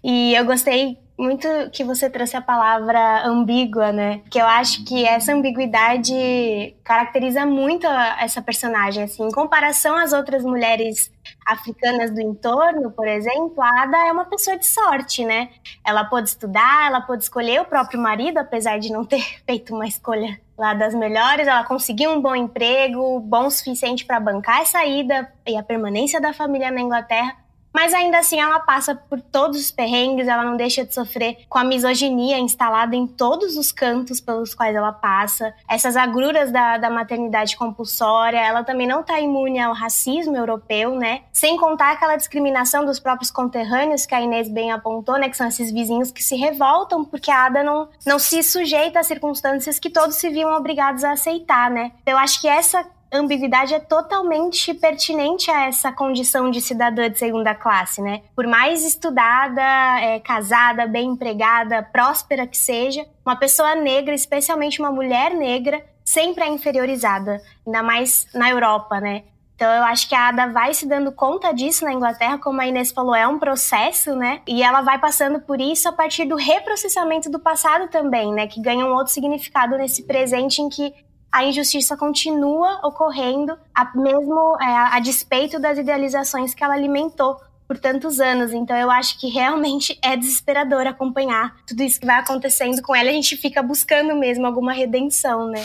[0.05, 4.21] E eu gostei muito que você trouxe a palavra ambígua, né?
[4.31, 7.87] Que eu acho que essa ambiguidade caracteriza muito
[8.21, 11.11] essa personagem, assim, em comparação às outras mulheres
[11.45, 15.51] africanas do entorno, por exemplo, a Ada é uma pessoa de sorte, né?
[15.85, 19.87] Ela pôde estudar, ela pôde escolher o próprio marido, apesar de não ter feito uma
[19.87, 24.65] escolha lá das melhores, ela conseguiu um bom emprego, bom o suficiente para bancar a
[24.65, 27.37] saída e a permanência da família na Inglaterra.
[27.79, 31.61] Mas ainda assim ela passa por todos os perrengues, ela não deixa de sofrer com
[31.61, 36.91] a misoginia instalada em todos os cantos pelos quais ela passa, essas agruras da, da
[36.91, 41.21] maternidade compulsória, ela também não está imune ao racismo europeu, né?
[41.33, 45.29] Sem contar aquela discriminação dos próprios conterrâneos que a Inês bem apontou, né?
[45.29, 49.05] Que são esses vizinhos que se revoltam porque a Ada não, não se sujeita a
[49.05, 51.93] circunstâncias que todos se viam obrigados a aceitar, né?
[52.05, 57.55] Eu acho que essa ambiguidade é totalmente pertinente a essa condição de cidadã de segunda
[57.55, 58.23] classe, né?
[58.35, 59.63] Por mais estudada,
[60.01, 66.45] é, casada, bem empregada, próspera que seja, uma pessoa negra, especialmente uma mulher negra, sempre
[66.45, 69.25] é inferiorizada, ainda mais na Europa, né?
[69.59, 72.67] Então eu acho que a Ada vai se dando conta disso na Inglaterra, como a
[72.69, 74.41] Inês falou, é um processo, né?
[74.47, 78.47] E ela vai passando por isso a partir do reprocessamento do passado também, né?
[78.47, 80.95] Que ganha um outro significado nesse presente em que
[81.31, 87.37] a injustiça continua ocorrendo, a, mesmo é, a despeito das idealizações que ela alimentou
[87.69, 88.53] por tantos anos.
[88.53, 93.11] Então eu acho que realmente é desesperador acompanhar tudo isso que vai acontecendo com ela.
[93.11, 95.63] A gente fica buscando mesmo alguma redenção, né?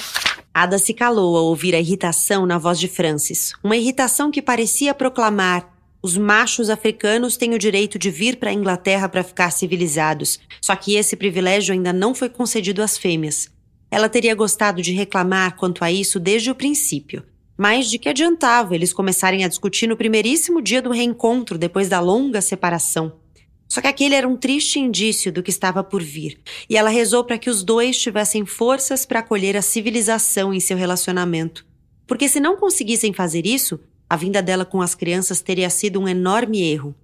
[0.53, 3.53] Ada se calou ao ouvir a irritação na voz de Francis.
[3.63, 5.67] Uma irritação que parecia proclamar:
[6.01, 10.39] os machos africanos têm o direito de vir para a Inglaterra para ficar civilizados.
[10.61, 13.52] Só que esse privilégio ainda não foi concedido às fêmeas.
[13.93, 17.21] Ela teria gostado de reclamar quanto a isso desde o princípio,
[17.55, 21.99] mas de que adiantava eles começarem a discutir no primeiríssimo dia do reencontro depois da
[21.99, 23.19] longa separação.
[23.67, 27.23] Só que aquele era um triste indício do que estava por vir, e ela rezou
[27.23, 31.63] para que os dois tivessem forças para acolher a civilização em seu relacionamento.
[32.07, 33.79] Porque se não conseguissem fazer isso,
[34.09, 36.95] a vinda dela com as crianças teria sido um enorme erro.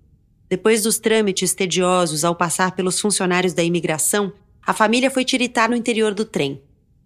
[0.49, 4.33] Depois dos trâmites tediosos ao passar pelos funcionários da imigração,
[4.65, 6.59] a família foi tiritar no interior do trem.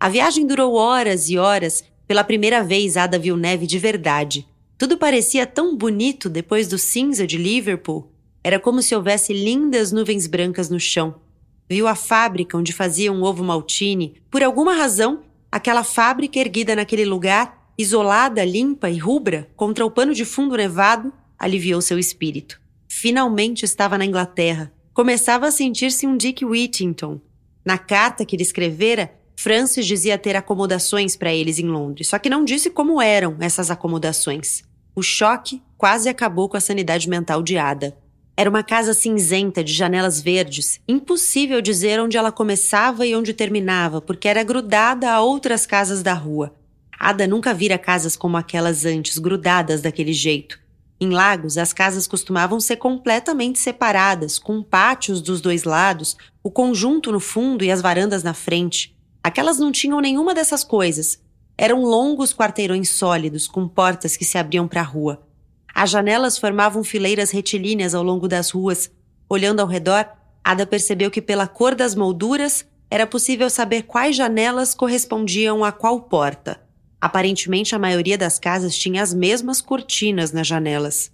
[0.03, 1.81] A viagem durou horas e horas.
[2.05, 4.45] Pela primeira vez, Ada viu neve de verdade.
[4.77, 8.11] Tudo parecia tão bonito depois do cinza de Liverpool.
[8.43, 11.21] Era como se houvesse lindas nuvens brancas no chão.
[11.69, 14.15] Viu a fábrica onde fazia um ovo maltine.
[14.29, 20.13] Por alguma razão, aquela fábrica erguida naquele lugar isolada, limpa e rubra, contra o pano
[20.13, 22.59] de fundo nevado, aliviou seu espírito.
[22.89, 24.69] Finalmente estava na Inglaterra.
[24.93, 27.21] Começava a sentir-se um Dick Whittington.
[27.63, 32.29] Na carta que ele escrevera, Francis dizia ter acomodações para eles em Londres, só que
[32.29, 34.63] não disse como eram essas acomodações.
[34.95, 37.97] O choque quase acabou com a sanidade mental de Ada.
[38.35, 44.01] Era uma casa cinzenta de janelas verdes, impossível dizer onde ela começava e onde terminava,
[44.01, 46.53] porque era grudada a outras casas da rua.
[46.99, 50.59] Ada nunca vira casas como aquelas antes, grudadas daquele jeito.
[50.99, 57.11] Em Lagos, as casas costumavam ser completamente separadas, com pátios dos dois lados, o conjunto
[57.11, 58.95] no fundo e as varandas na frente.
[59.23, 61.17] Aquelas não tinham nenhuma dessas coisas.
[61.57, 65.25] Eram longos quarteirões sólidos, com portas que se abriam para a rua.
[65.73, 68.91] As janelas formavam fileiras retilíneas ao longo das ruas.
[69.29, 70.07] Olhando ao redor,
[70.43, 76.01] Ada percebeu que, pela cor das molduras, era possível saber quais janelas correspondiam a qual
[76.01, 76.59] porta.
[76.99, 81.11] Aparentemente, a maioria das casas tinha as mesmas cortinas nas janelas.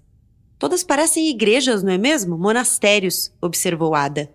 [0.57, 2.37] Todas parecem igrejas, não é mesmo?
[2.37, 4.29] Monastérios, observou Ada.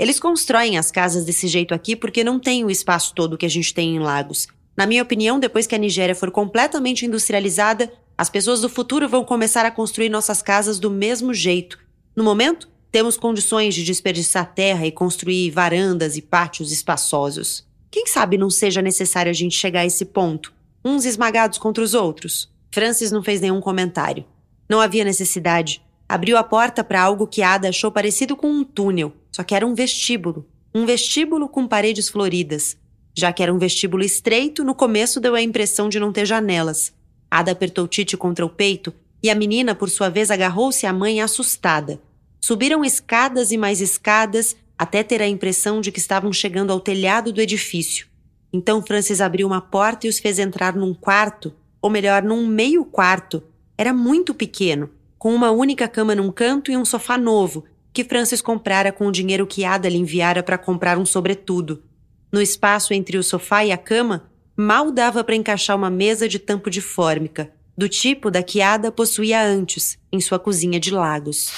[0.00, 3.50] Eles constroem as casas desse jeito aqui porque não tem o espaço todo que a
[3.50, 4.48] gente tem em Lagos.
[4.74, 9.22] Na minha opinião, depois que a Nigéria for completamente industrializada, as pessoas do futuro vão
[9.22, 11.78] começar a construir nossas casas do mesmo jeito.
[12.16, 17.68] No momento, temos condições de desperdiçar terra e construir varandas e pátios espaçosos.
[17.90, 20.50] Quem sabe não seja necessário a gente chegar a esse ponto,
[20.82, 22.50] uns esmagados contra os outros?
[22.70, 24.24] Francis não fez nenhum comentário.
[24.66, 25.82] Não havia necessidade.
[26.10, 29.64] Abriu a porta para algo que Ada achou parecido com um túnel, só que era
[29.64, 30.44] um vestíbulo.
[30.74, 32.76] Um vestíbulo com paredes floridas.
[33.16, 36.92] Já que era um vestíbulo estreito, no começo deu a impressão de não ter janelas.
[37.30, 38.92] Ada apertou Tite contra o peito
[39.22, 42.00] e a menina, por sua vez, agarrou-se à mãe assustada.
[42.40, 47.32] Subiram escadas e mais escadas até ter a impressão de que estavam chegando ao telhado
[47.32, 48.08] do edifício.
[48.52, 52.84] Então Francis abriu uma porta e os fez entrar num quarto, ou melhor, num meio
[52.84, 53.40] quarto.
[53.78, 54.90] Era muito pequeno,
[55.20, 59.12] com uma única cama num canto e um sofá novo, que Francis comprara com o
[59.12, 61.84] dinheiro que Ada lhe enviara para comprar um sobretudo.
[62.32, 66.38] No espaço entre o sofá e a cama, mal dava para encaixar uma mesa de
[66.38, 71.52] tampo de fórmica, do tipo da que Ada possuía antes, em sua cozinha de Lagos.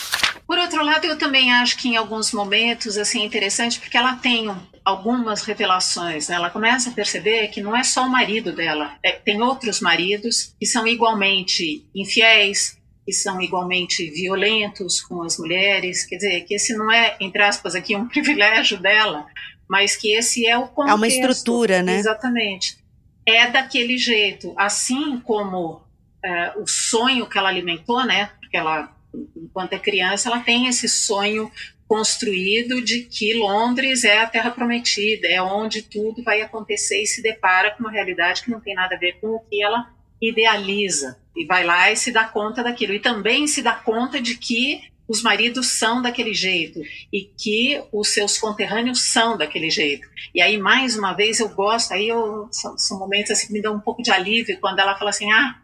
[0.44, 4.16] Por outro lado, eu também acho que em alguns momentos assim é interessante porque ela
[4.16, 4.52] tem
[4.84, 6.26] algumas revelações.
[6.26, 6.34] Né?
[6.34, 10.52] Ela começa a perceber que não é só o marido dela, é, tem outros maridos
[10.58, 16.04] que são igualmente infiéis, que são igualmente violentos com as mulheres.
[16.04, 19.26] Quer dizer, que esse não é, entre aspas, aqui um privilégio dela,
[19.68, 20.92] mas que esse é o contexto.
[20.92, 21.96] É uma estrutura, né?
[21.98, 22.82] Exatamente
[23.26, 25.82] é daquele jeito, assim como
[26.24, 28.30] é, o sonho que ela alimentou, né?
[28.40, 28.94] Porque ela,
[29.36, 31.50] enquanto é criança, ela tem esse sonho
[31.86, 37.22] construído de que Londres é a Terra Prometida, é onde tudo vai acontecer e se
[37.22, 39.90] depara com uma realidade que não tem nada a ver com o que ela
[40.22, 44.36] idealiza e vai lá e se dá conta daquilo e também se dá conta de
[44.36, 46.80] que os maridos são daquele jeito
[47.12, 50.06] e que os seus conterrâneos são daquele jeito.
[50.34, 53.60] E aí, mais uma vez, eu gosto, aí eu, são, são momentos assim que me
[53.60, 55.58] dão um pouco de alívio quando ela fala assim: ah,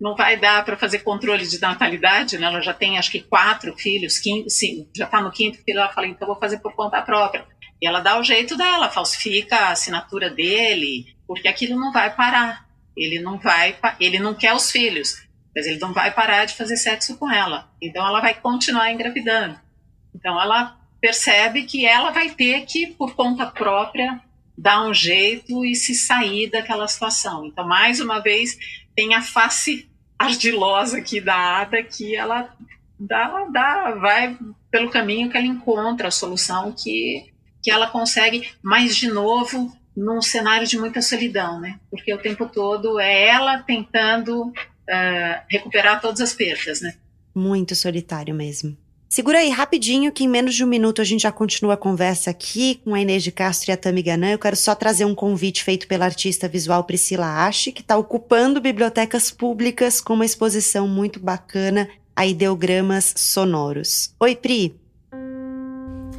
[0.00, 2.46] não vai dar para fazer controle de natalidade, né?
[2.46, 5.80] Ela já tem acho que quatro filhos, quinto, sim, já está no quinto filho.
[5.80, 7.46] Ela fala: então vou fazer por conta própria.
[7.82, 12.64] E ela dá o jeito dela, falsifica a assinatura dele, porque aquilo não vai parar.
[12.96, 16.76] Ele não vai, ele não quer os filhos mas ele não vai parar de fazer
[16.76, 17.70] sexo com ela.
[17.80, 19.58] Então ela vai continuar engravidando.
[20.14, 24.20] Então ela percebe que ela vai ter que, por conta própria,
[24.56, 27.46] dar um jeito e se sair daquela situação.
[27.46, 28.56] Então, mais uma vez,
[28.96, 32.54] tem a face ardilosa aqui da Ada que ela
[32.98, 34.36] dá, dá, vai
[34.70, 40.20] pelo caminho que ela encontra a solução que, que ela consegue, mas de novo, num
[40.20, 41.78] cenário de muita solidão, né?
[41.90, 44.52] Porque o tempo todo é ela tentando uh,
[45.48, 46.94] recuperar todas as perdas, né?
[47.34, 48.76] Muito solitário mesmo.
[49.08, 52.30] Segura aí rapidinho que em menos de um minuto a gente já continua a conversa
[52.30, 54.32] aqui com a Inês de Castro e a Tami Ganan.
[54.32, 58.60] Eu quero só trazer um convite feito pela artista visual Priscila Ashe, que está ocupando
[58.60, 64.12] bibliotecas públicas com uma exposição muito bacana a ideogramas sonoros.
[64.18, 64.74] Oi, Pri!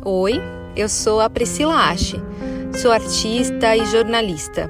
[0.05, 0.35] Oi,
[0.73, 2.15] eu sou a Priscila Ashe.
[2.77, 4.69] Sou artista e jornalista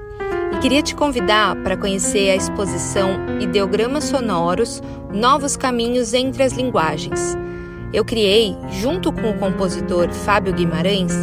[0.53, 7.35] e queria te convidar para conhecer a exposição Ideogramas Sonoros Novos Caminhos entre as Linguagens.
[7.91, 11.13] Eu criei, junto com o compositor Fábio Guimarães,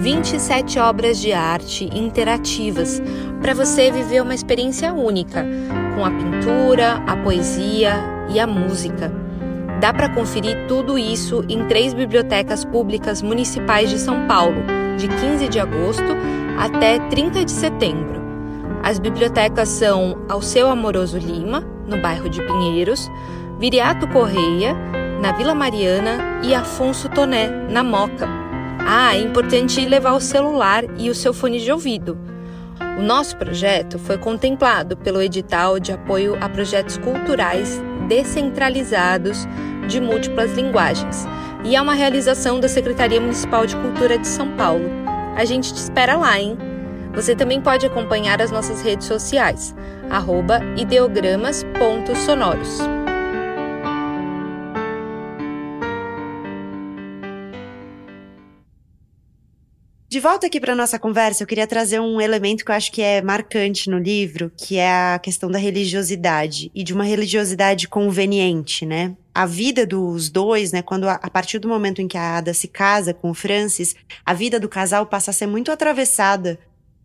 [0.00, 3.02] 27 obras de arte interativas
[3.42, 5.44] para você viver uma experiência única
[5.94, 7.94] com a pintura, a poesia
[8.30, 9.21] e a música.
[9.82, 14.62] Dá para conferir tudo isso em três bibliotecas públicas municipais de São Paulo,
[14.96, 16.06] de 15 de agosto
[16.56, 18.22] até 30 de setembro.
[18.80, 23.10] As bibliotecas são Alceu Amoroso Lima, no bairro de Pinheiros,
[23.58, 24.76] Viriato Correia,
[25.20, 28.28] na Vila Mariana e Afonso Toné, na Moca.
[28.86, 32.16] Ah, é importante levar o celular e o seu fone de ouvido.
[33.00, 37.82] O nosso projeto foi contemplado pelo edital de apoio a projetos culturais
[38.12, 39.48] descentralizados
[39.88, 41.26] de múltiplas linguagens
[41.64, 44.84] e é uma realização da Secretaria Municipal de Cultura de São Paulo.
[45.34, 46.58] A gente te espera lá, hein?
[47.14, 49.74] Você também pode acompanhar as nossas redes sociais,
[50.76, 53.01] ideogramas.sonoros.
[60.12, 63.00] De volta aqui para nossa conversa, eu queria trazer um elemento que eu acho que
[63.00, 68.84] é marcante no livro, que é a questão da religiosidade e de uma religiosidade conveniente,
[68.84, 69.16] né?
[69.34, 72.52] A vida dos dois, né, quando a, a partir do momento em que a Ada
[72.52, 76.58] se casa com o Francis, a vida do casal passa a ser muito atravessada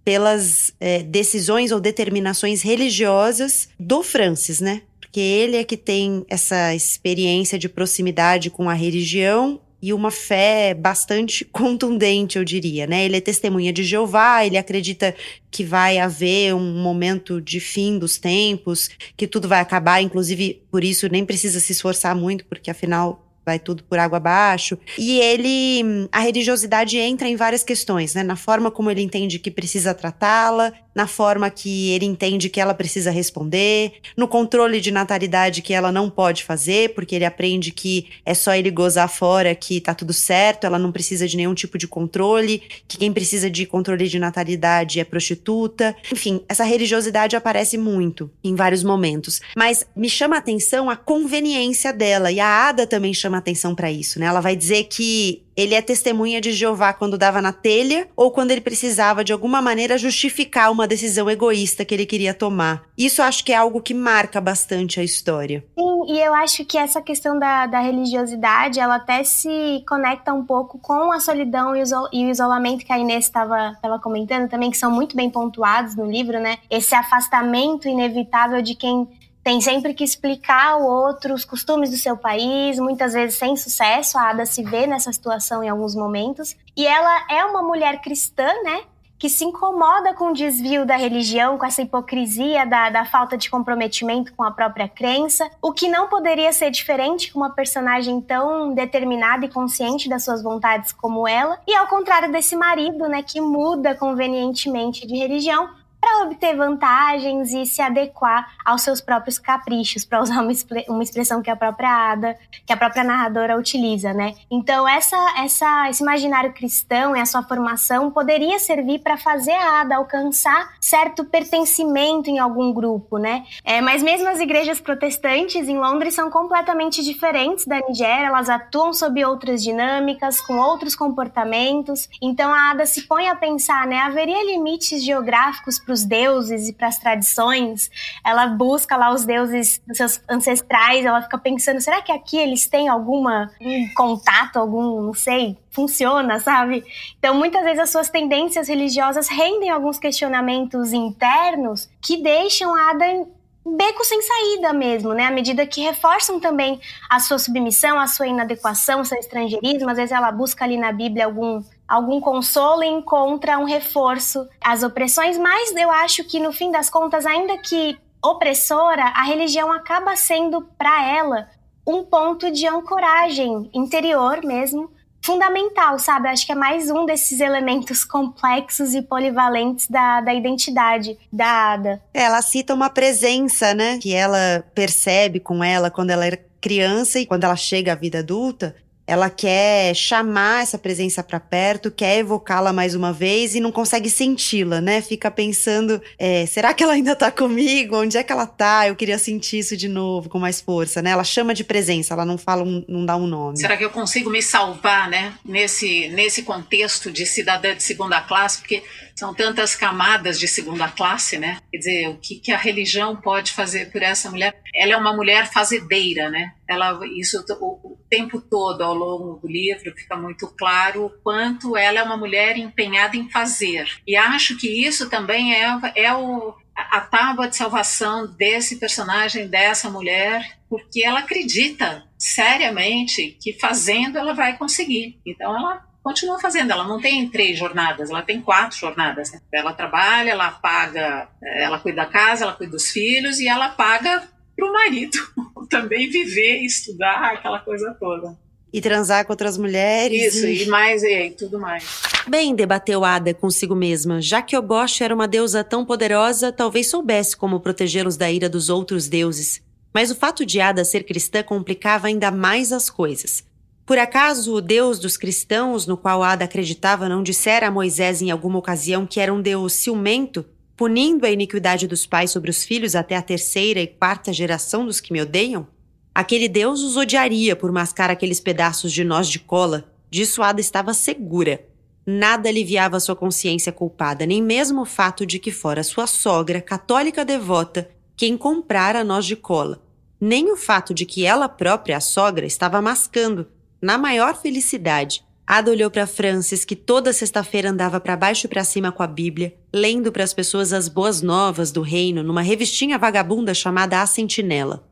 [0.03, 4.81] pelas é, decisões ou determinações religiosas do Francis, né?
[4.99, 10.73] Porque ele é que tem essa experiência de proximidade com a religião e uma fé
[10.73, 13.05] bastante contundente, eu diria, né?
[13.05, 15.15] Ele é testemunha de Jeová, ele acredita
[15.51, 20.83] que vai haver um momento de fim dos tempos, que tudo vai acabar, inclusive por
[20.83, 24.77] isso nem precisa se esforçar muito, porque afinal vai tudo por água abaixo.
[24.97, 28.21] E ele, a religiosidade entra em várias questões, né?
[28.21, 32.73] Na forma como ele entende que precisa tratá-la, na forma que ele entende que ela
[32.73, 38.07] precisa responder, no controle de natalidade que ela não pode fazer, porque ele aprende que
[38.25, 41.77] é só ele gozar fora que tá tudo certo, ela não precisa de nenhum tipo
[41.77, 45.95] de controle, que quem precisa de controle de natalidade é prostituta.
[46.11, 51.93] Enfim, essa religiosidade aparece muito em vários momentos, mas me chama a atenção a conveniência
[51.93, 54.25] dela e a Ada também chama atenção para isso, né?
[54.25, 58.51] Ela vai dizer que ele é testemunha de Jeová quando dava na telha ou quando
[58.51, 62.83] ele precisava de alguma maneira justificar uma decisão egoísta que ele queria tomar.
[62.95, 65.65] Isso acho que é algo que marca bastante a história.
[65.75, 70.45] Sim, e eu acho que essa questão da, da religiosidade, ela até se conecta um
[70.45, 74.91] pouco com a solidão e o, isolamento que a Inês estava comentando também, que são
[74.91, 76.59] muito bem pontuados no livro, né?
[76.69, 79.07] Esse afastamento inevitável de quem
[79.47, 84.17] tem sempre que explicar ao outro os costumes do seu país, muitas vezes sem sucesso.
[84.17, 86.53] A Ada se vê nessa situação em alguns momentos.
[86.75, 88.81] E ela é uma mulher cristã, né?
[89.17, 93.49] Que se incomoda com o desvio da religião, com essa hipocrisia da, da falta de
[93.49, 98.73] comprometimento com a própria crença, o que não poderia ser diferente com uma personagem tão
[98.73, 103.39] determinada e consciente das suas vontades como ela, e ao contrário desse marido, né, que
[103.39, 105.69] muda convenientemente de religião,
[106.07, 110.51] para obter vantagens e se adequar aos seus próprios caprichos, para usar uma,
[110.87, 114.33] uma expressão que a própria Ada, que a própria narradora utiliza, né?
[114.49, 119.81] Então essa, essa, esse imaginário cristão e a sua formação poderia servir para fazer a
[119.81, 123.43] Ada alcançar certo pertencimento em algum grupo, né?
[123.63, 128.93] É, mas mesmo as igrejas protestantes em Londres são completamente diferentes da Nigéria, elas atuam
[128.93, 132.07] sob outras dinâmicas, com outros comportamentos.
[132.21, 133.97] Então a Ada se põe a pensar, né?
[133.99, 137.89] Haveria limites geográficos para os deuses e para as tradições,
[138.23, 142.67] ela busca lá os deuses dos seus ancestrais, ela fica pensando, será que aqui eles
[142.67, 146.83] têm alguma um contato, algum, não sei, funciona, sabe?
[147.17, 153.27] Então, muitas vezes as suas tendências religiosas rendem alguns questionamentos internos que deixam a Ada
[153.75, 155.25] beco sem saída mesmo, né?
[155.25, 156.79] À medida que reforçam também
[157.09, 161.25] a sua submissão, a sua inadequação, seu estrangeirismo, às vezes ela busca ali na Bíblia
[161.25, 166.71] algum algum consolo e encontra um reforço às opressões, mas eu acho que no fim
[166.71, 171.47] das contas, ainda que opressora, a religião acaba sendo para ela
[171.85, 176.27] um ponto de ancoragem interior mesmo, fundamental, sabe?
[176.27, 182.01] Acho que é mais um desses elementos complexos e polivalentes da, da identidade da Ada.
[182.13, 183.97] É, ela cita uma presença, né?
[183.99, 188.19] Que ela percebe com ela quando ela era criança e quando ela chega à vida
[188.19, 188.75] adulta,
[189.07, 194.09] ela quer chamar essa presença para perto, quer evocá-la mais uma vez e não consegue
[194.09, 195.01] senti-la, né?
[195.01, 197.95] Fica pensando, é, será que ela ainda tá comigo?
[197.95, 198.85] Onde é que ela tá?
[198.85, 201.11] Eu queria sentir isso de novo, com mais força, né?
[201.11, 203.57] Ela chama de presença, ela não fala, um, não dá um nome.
[203.57, 205.33] Será que eu consigo me salvar, né?
[205.45, 208.83] Nesse, nesse contexto de cidadã de segunda classe, porque
[209.17, 211.57] são tantas camadas de segunda classe, né?
[211.71, 214.55] Quer dizer, o que, que a religião pode fazer por essa mulher?
[214.75, 216.53] Ela é uma mulher fazedeira, né?
[216.69, 221.75] Ela, isso o, o tempo todo ao longo do livro fica muito claro o quanto
[221.75, 223.87] ela é uma mulher empenhada em fazer.
[224.05, 225.65] E acho que isso também é,
[225.95, 233.53] é o, a tábua de salvação desse personagem, dessa mulher, porque ela acredita seriamente que
[233.53, 235.19] fazendo ela vai conseguir.
[235.25, 236.71] Então ela continua fazendo.
[236.71, 239.33] Ela não tem três jornadas, ela tem quatro jornadas.
[239.33, 239.41] Né?
[239.51, 243.69] Ela trabalha, ela paga, eh, ela cuida da casa, ela cuida dos filhos e ela
[243.69, 244.23] paga
[244.55, 245.17] para o marido
[245.69, 248.37] também viver, estudar, aquela coisa toda.
[248.71, 250.33] E transar com outras mulheres.
[250.33, 251.83] Isso, e, e mais, e, e tudo mais.
[252.27, 254.21] Bem, debateu Ada consigo mesma.
[254.21, 258.69] Já que Ogosh era uma deusa tão poderosa, talvez soubesse como protegê-los da ira dos
[258.69, 259.61] outros deuses.
[259.93, 263.43] Mas o fato de Ada ser cristã complicava ainda mais as coisas.
[263.87, 268.29] Por acaso o Deus dos cristãos, no qual Ada acreditava, não dissera a Moisés em
[268.29, 272.95] alguma ocasião que era um Deus ciumento, punindo a iniquidade dos pais sobre os filhos
[272.95, 275.65] até a terceira e quarta geração dos que me odeiam?
[276.13, 279.89] Aquele Deus os odiaria por mascar aqueles pedaços de nós de cola.
[280.09, 281.65] Disso Ada estava segura.
[282.05, 287.23] Nada aliviava sua consciência culpada, nem mesmo o fato de que fora sua sogra, católica
[287.23, 289.81] devota, quem comprara nós de cola.
[290.19, 293.47] Nem o fato de que ela própria, a sogra, estava mascando,
[293.81, 298.65] na maior felicidade, Ada olhou para Francis, que toda sexta-feira andava para baixo e para
[298.65, 302.97] cima com a Bíblia, lendo para as pessoas as boas novas do reino numa revistinha
[302.97, 304.85] vagabunda chamada A Sentinela.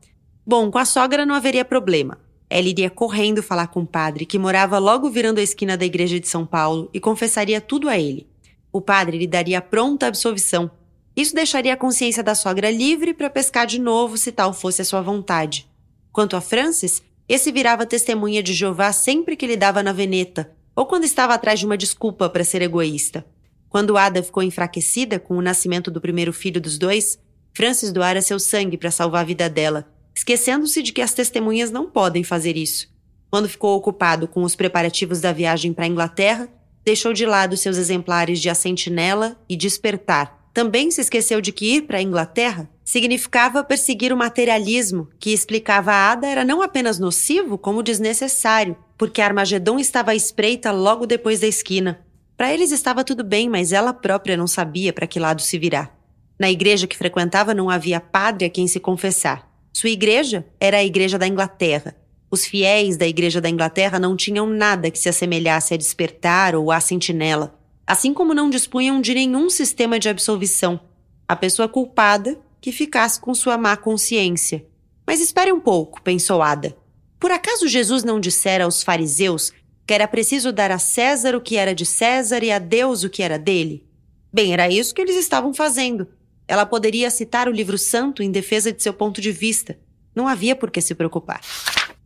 [0.46, 2.18] Bom, com a sogra não haveria problema.
[2.48, 6.18] Ela iria correndo falar com o padre, que morava logo virando a esquina da igreja
[6.18, 8.26] de São Paulo, e confessaria tudo a ele.
[8.72, 10.70] O padre lhe daria pronta absolvição.
[11.14, 14.86] Isso deixaria a consciência da sogra livre para pescar de novo, se tal fosse a
[14.86, 15.68] sua vontade.
[16.12, 20.86] Quanto a Francis, esse virava testemunha de Jeová sempre que lhe dava na veneta, ou
[20.86, 23.26] quando estava atrás de uma desculpa para ser egoísta.
[23.68, 27.18] Quando Ada ficou enfraquecida com o nascimento do primeiro filho dos dois,
[27.52, 31.90] Francis doara seu sangue para salvar a vida dela, esquecendo-se de que as testemunhas não
[31.90, 32.88] podem fazer isso.
[33.28, 36.48] Quando ficou ocupado com os preparativos da viagem para a Inglaterra,
[36.84, 40.48] deixou de lado seus exemplares de A Sentinela e Despertar.
[40.54, 45.90] Também se esqueceu de que ir para a Inglaterra significava perseguir o materialismo, que explicava
[45.90, 51.40] a Ada era não apenas nocivo, como desnecessário, porque Armagedon estava à espreita logo depois
[51.40, 52.00] da esquina.
[52.36, 55.98] Para eles estava tudo bem, mas ela própria não sabia para que lado se virar.
[56.38, 59.50] Na igreja que frequentava não havia padre a quem se confessar.
[59.72, 61.96] Sua igreja era a igreja da Inglaterra.
[62.30, 66.70] Os fiéis da igreja da Inglaterra não tinham nada que se assemelhasse a despertar ou
[66.70, 70.78] a sentinela, assim como não dispunham de nenhum sistema de absolvição.
[71.26, 74.66] A pessoa culpada que ficasse com sua má consciência.
[75.06, 76.76] Mas espere um pouco, pensou Ada.
[77.16, 79.52] Por acaso Jesus não dissera aos fariseus
[79.86, 83.08] que era preciso dar a César o que era de César e a Deus o
[83.08, 83.86] que era dele?
[84.32, 86.08] Bem, era isso que eles estavam fazendo.
[86.48, 89.78] Ela poderia citar o livro santo em defesa de seu ponto de vista.
[90.12, 91.42] Não havia por que se preocupar.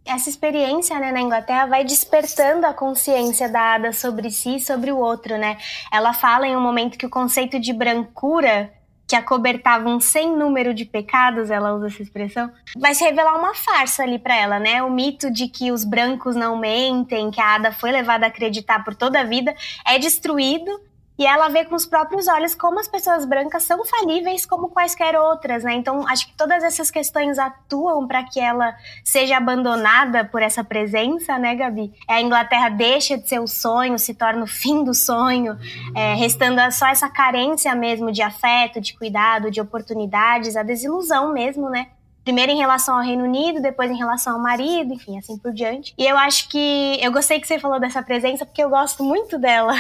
[0.05, 4.93] Essa experiência né, na Inglaterra vai despertando a consciência da Ada sobre si e sobre
[4.93, 5.57] o outro, né?
[5.91, 8.71] Ela fala em um momento que o conceito de brancura
[9.11, 12.49] que acobertava um sem número de pecados, ela usa essa expressão,
[12.79, 14.85] vai se revelar uma farsa ali para ela, né?
[14.85, 18.85] O mito de que os brancos não mentem, que a Ada foi levada a acreditar
[18.85, 19.53] por toda a vida,
[19.85, 20.71] é destruído
[21.21, 25.15] e ela vê com os próprios olhos como as pessoas brancas são falíveis como quaisquer
[25.17, 25.75] outras, né?
[25.75, 31.39] Então, acho que todas essas questões atuam para que ela seja abandonada por essa presença,
[31.39, 31.93] né, Gabi?
[32.09, 35.59] A Inglaterra deixa de ser o sonho, se torna o fim do sonho,
[35.95, 41.69] é, restando só essa carência mesmo de afeto, de cuidado, de oportunidades, a desilusão mesmo,
[41.69, 41.89] né?
[42.25, 45.95] Primeiro em relação ao Reino Unido, depois em relação ao marido, enfim, assim por diante.
[45.97, 46.99] E eu acho que.
[47.01, 49.73] Eu gostei que você falou dessa presença, porque eu gosto muito dela.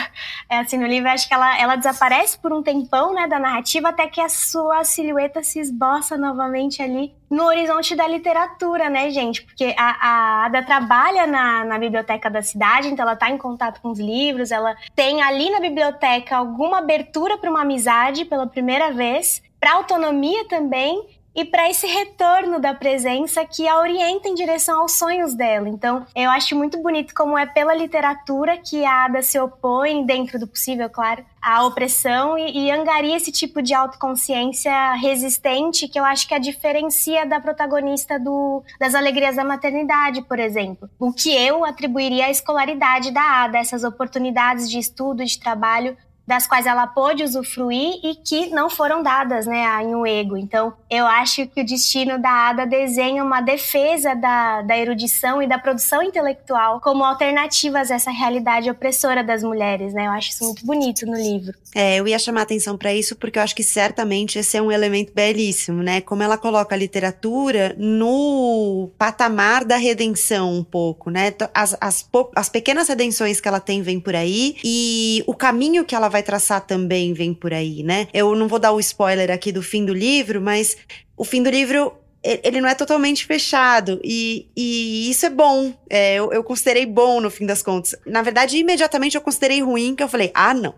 [0.48, 3.90] É, assim, no livro, acho que ela, ela desaparece por um tempão, né, da narrativa,
[3.90, 9.42] até que a sua silhueta se esboça novamente ali no horizonte da literatura, né, gente?
[9.42, 13.80] Porque a, a Ada trabalha na, na biblioteca da cidade, então ela está em contato
[13.80, 18.90] com os livros, ela tem ali na biblioteca alguma abertura para uma amizade pela primeira
[18.90, 24.80] vez, para autonomia também e para esse retorno da presença que a orienta em direção
[24.80, 25.68] aos sonhos dela.
[25.68, 30.38] Então, eu acho muito bonito como é pela literatura que a Ada se opõe, dentro
[30.38, 36.04] do possível, claro, à opressão e, e angaria esse tipo de autoconsciência resistente que eu
[36.04, 40.90] acho que a diferencia da protagonista do, das Alegrias da Maternidade, por exemplo.
[40.98, 46.46] O que eu atribuiria à escolaridade da Ada, essas oportunidades de estudo, de trabalho das
[46.46, 50.36] quais ela pôde usufruir e que não foram dadas né, a Inhuego.
[50.36, 55.46] Então, eu acho que o destino da Ada desenha uma defesa da, da erudição e
[55.46, 59.94] da produção intelectual como alternativas a essa realidade opressora das mulheres.
[59.94, 60.06] Né?
[60.06, 61.54] Eu acho isso muito bonito no livro.
[61.72, 64.72] É, eu ia chamar atenção para isso porque eu acho que certamente esse é um
[64.72, 66.00] elemento belíssimo, né?
[66.00, 71.32] Como ela coloca a literatura no patamar da redenção um pouco, né?
[71.54, 75.94] As, as, as pequenas redenções que ela tem vêm por aí e o caminho que
[75.94, 78.08] ela vai traçar também vem por aí, né?
[78.12, 80.76] Eu não vou dar o spoiler aqui do fim do livro, mas
[81.16, 84.00] o fim do livro ele não é totalmente fechado.
[84.04, 85.72] E, e isso é bom.
[85.88, 87.94] É, eu, eu, considerei bom no fim das contas.
[88.06, 90.74] Na verdade, imediatamente eu considerei ruim, que eu falei: ah, não.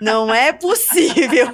[0.00, 1.48] Não é possível.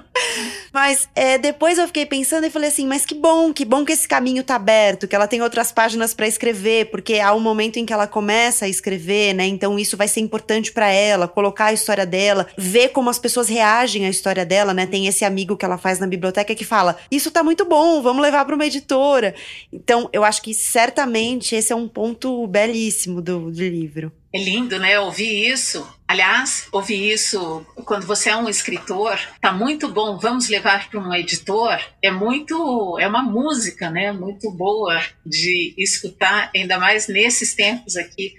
[0.72, 3.92] mas é, depois eu fiquei pensando e falei assim: mas que bom, que bom que
[3.92, 7.78] esse caminho tá aberto, que ela tem outras páginas para escrever, porque há um momento
[7.78, 9.46] em que ela começa a escrever, né?
[9.46, 13.48] Então isso vai ser importante para ela, colocar a história dela, ver como as pessoas
[13.48, 14.86] reagem à história dela, né?
[14.86, 18.22] Tem esse amigo que ela faz na biblioteca que fala: isso tá muito bom, vamos
[18.22, 19.34] levar para uma editora.
[19.72, 24.12] Então, eu acho que certamente esse é um ponto belíssimo do, do livro.
[24.32, 24.98] É lindo, né?
[24.98, 25.86] Ouvir isso.
[26.08, 30.18] Aliás, ouvir isso quando você é um escritor, tá muito bom.
[30.18, 31.78] Vamos levar para um editor.
[32.02, 34.12] É muito, é uma música, né?
[34.12, 38.34] Muito boa de escutar, ainda mais nesses tempos aqui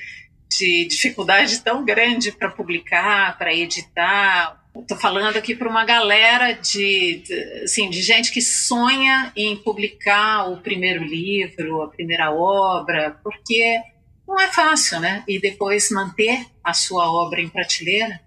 [0.58, 4.63] de dificuldade tão grande para publicar, para editar.
[4.76, 10.50] Estou falando aqui para uma galera de, de, assim, de gente que sonha em publicar
[10.50, 13.80] o primeiro livro, a primeira obra, porque
[14.28, 15.24] não é fácil, né?
[15.28, 18.20] E depois manter a sua obra em prateleira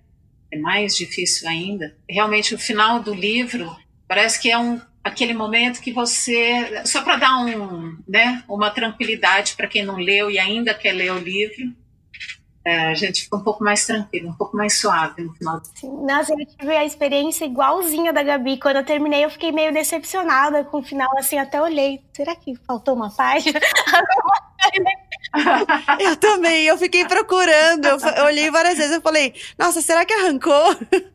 [0.53, 1.97] é mais difícil ainda.
[2.09, 3.75] Realmente, o final do livro
[4.07, 9.55] parece que é um aquele momento que você só para dar um, né, uma tranquilidade
[9.55, 11.73] para quem não leu e ainda quer ler o livro
[12.69, 15.63] a gente fica um pouco mais tranquilo, um pouco mais suave no final.
[15.77, 18.59] Sim, nossa, eu tive a experiência igualzinha da Gabi.
[18.59, 22.03] Quando eu terminei, eu fiquei meio decepcionada com o final, assim, até olhei.
[22.13, 23.61] Será que faltou uma página?
[26.01, 27.87] eu também, eu fiquei procurando.
[27.87, 30.75] Eu olhei várias vezes, eu falei, nossa, será que arrancou?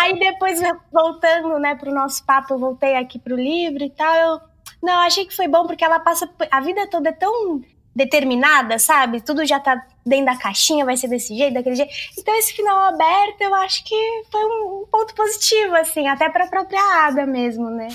[0.00, 0.60] Aí depois,
[0.92, 4.40] voltando, né, pro nosso papo, eu voltei aqui pro livro e tal, eu...
[4.82, 6.28] Não, achei que foi bom porque ela passa...
[6.50, 7.62] A vida toda é tão
[7.94, 9.20] determinada, sabe?
[9.20, 11.92] Tudo já tá dentro da caixinha, vai ser desse jeito, daquele jeito.
[12.16, 16.48] Então esse final aberto, eu acho que foi um ponto positivo, assim, até para a
[16.48, 17.88] própria Ada mesmo, né?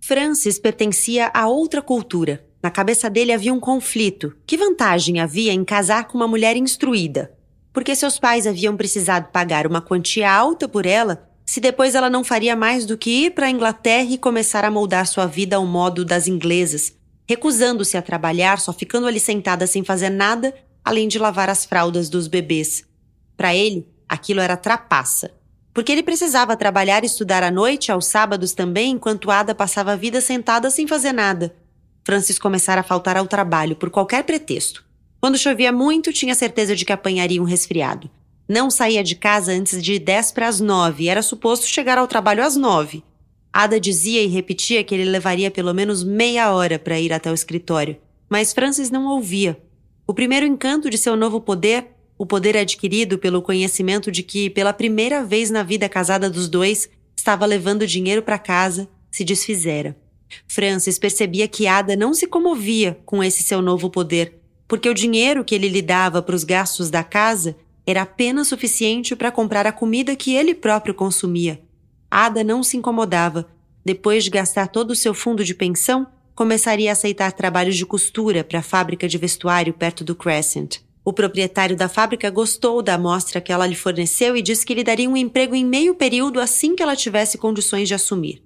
[0.00, 2.44] Francis pertencia a outra cultura.
[2.62, 4.34] Na cabeça dele havia um conflito.
[4.46, 7.32] Que vantagem havia em casar com uma mulher instruída?
[7.72, 12.22] Porque seus pais haviam precisado pagar uma quantia alta por ela se depois ela não
[12.22, 15.64] faria mais do que ir para a Inglaterra e começar a moldar sua vida ao
[15.64, 16.94] modo das inglesas,
[17.28, 22.08] recusando-se a trabalhar, só ficando ali sentada sem fazer nada, além de lavar as fraldas
[22.08, 22.84] dos bebês.
[23.36, 25.30] Para ele, aquilo era trapaça.
[25.74, 29.96] Porque ele precisava trabalhar e estudar à noite, aos sábados também, enquanto Ada passava a
[29.96, 31.54] vida sentada sem fazer nada.
[32.02, 34.82] Francis começara a faltar ao trabalho por qualquer pretexto.
[35.20, 38.08] Quando chovia muito, tinha certeza de que apanharia um resfriado.
[38.48, 42.08] Não saía de casa antes de dez para as nove e era suposto chegar ao
[42.08, 43.04] trabalho às nove.
[43.60, 47.34] Ada dizia e repetia que ele levaria pelo menos meia hora para ir até o
[47.34, 47.96] escritório,
[48.28, 49.60] mas Francis não ouvia.
[50.06, 54.72] O primeiro encanto de seu novo poder, o poder adquirido pelo conhecimento de que, pela
[54.72, 59.96] primeira vez na vida casada dos dois, estava levando dinheiro para casa, se desfizera.
[60.46, 64.38] Francis percebia que Ada não se comovia com esse seu novo poder,
[64.68, 69.16] porque o dinheiro que ele lhe dava para os gastos da casa era apenas suficiente
[69.16, 71.60] para comprar a comida que ele próprio consumia
[72.10, 73.48] Ada não se incomodava.
[73.84, 78.44] Depois de gastar todo o seu fundo de pensão, começaria a aceitar trabalhos de costura
[78.44, 80.78] para a fábrica de vestuário perto do Crescent.
[81.04, 84.84] O proprietário da fábrica gostou da amostra que ela lhe forneceu e disse que lhe
[84.84, 88.42] daria um emprego em meio período assim que ela tivesse condições de assumir.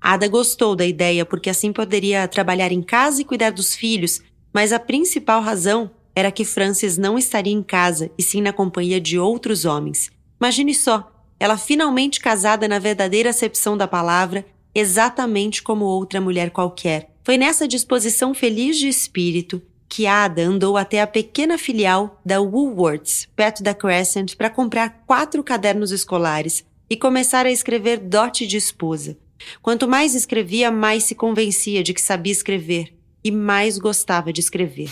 [0.00, 4.20] Ada gostou da ideia porque assim poderia trabalhar em casa e cuidar dos filhos,
[4.52, 9.00] mas a principal razão era que Francis não estaria em casa e sim na companhia
[9.00, 10.10] de outros homens.
[10.40, 17.10] Imagine só, ela finalmente casada na verdadeira acepção da palavra, exatamente como outra mulher qualquer.
[17.24, 23.26] Foi nessa disposição feliz de espírito que Ada andou até a pequena filial da Woolworths,
[23.34, 29.18] perto da Crescent, para comprar quatro cadernos escolares e começar a escrever dote de esposa.
[29.62, 34.90] Quanto mais escrevia, mais se convencia de que sabia escrever e mais gostava de escrever.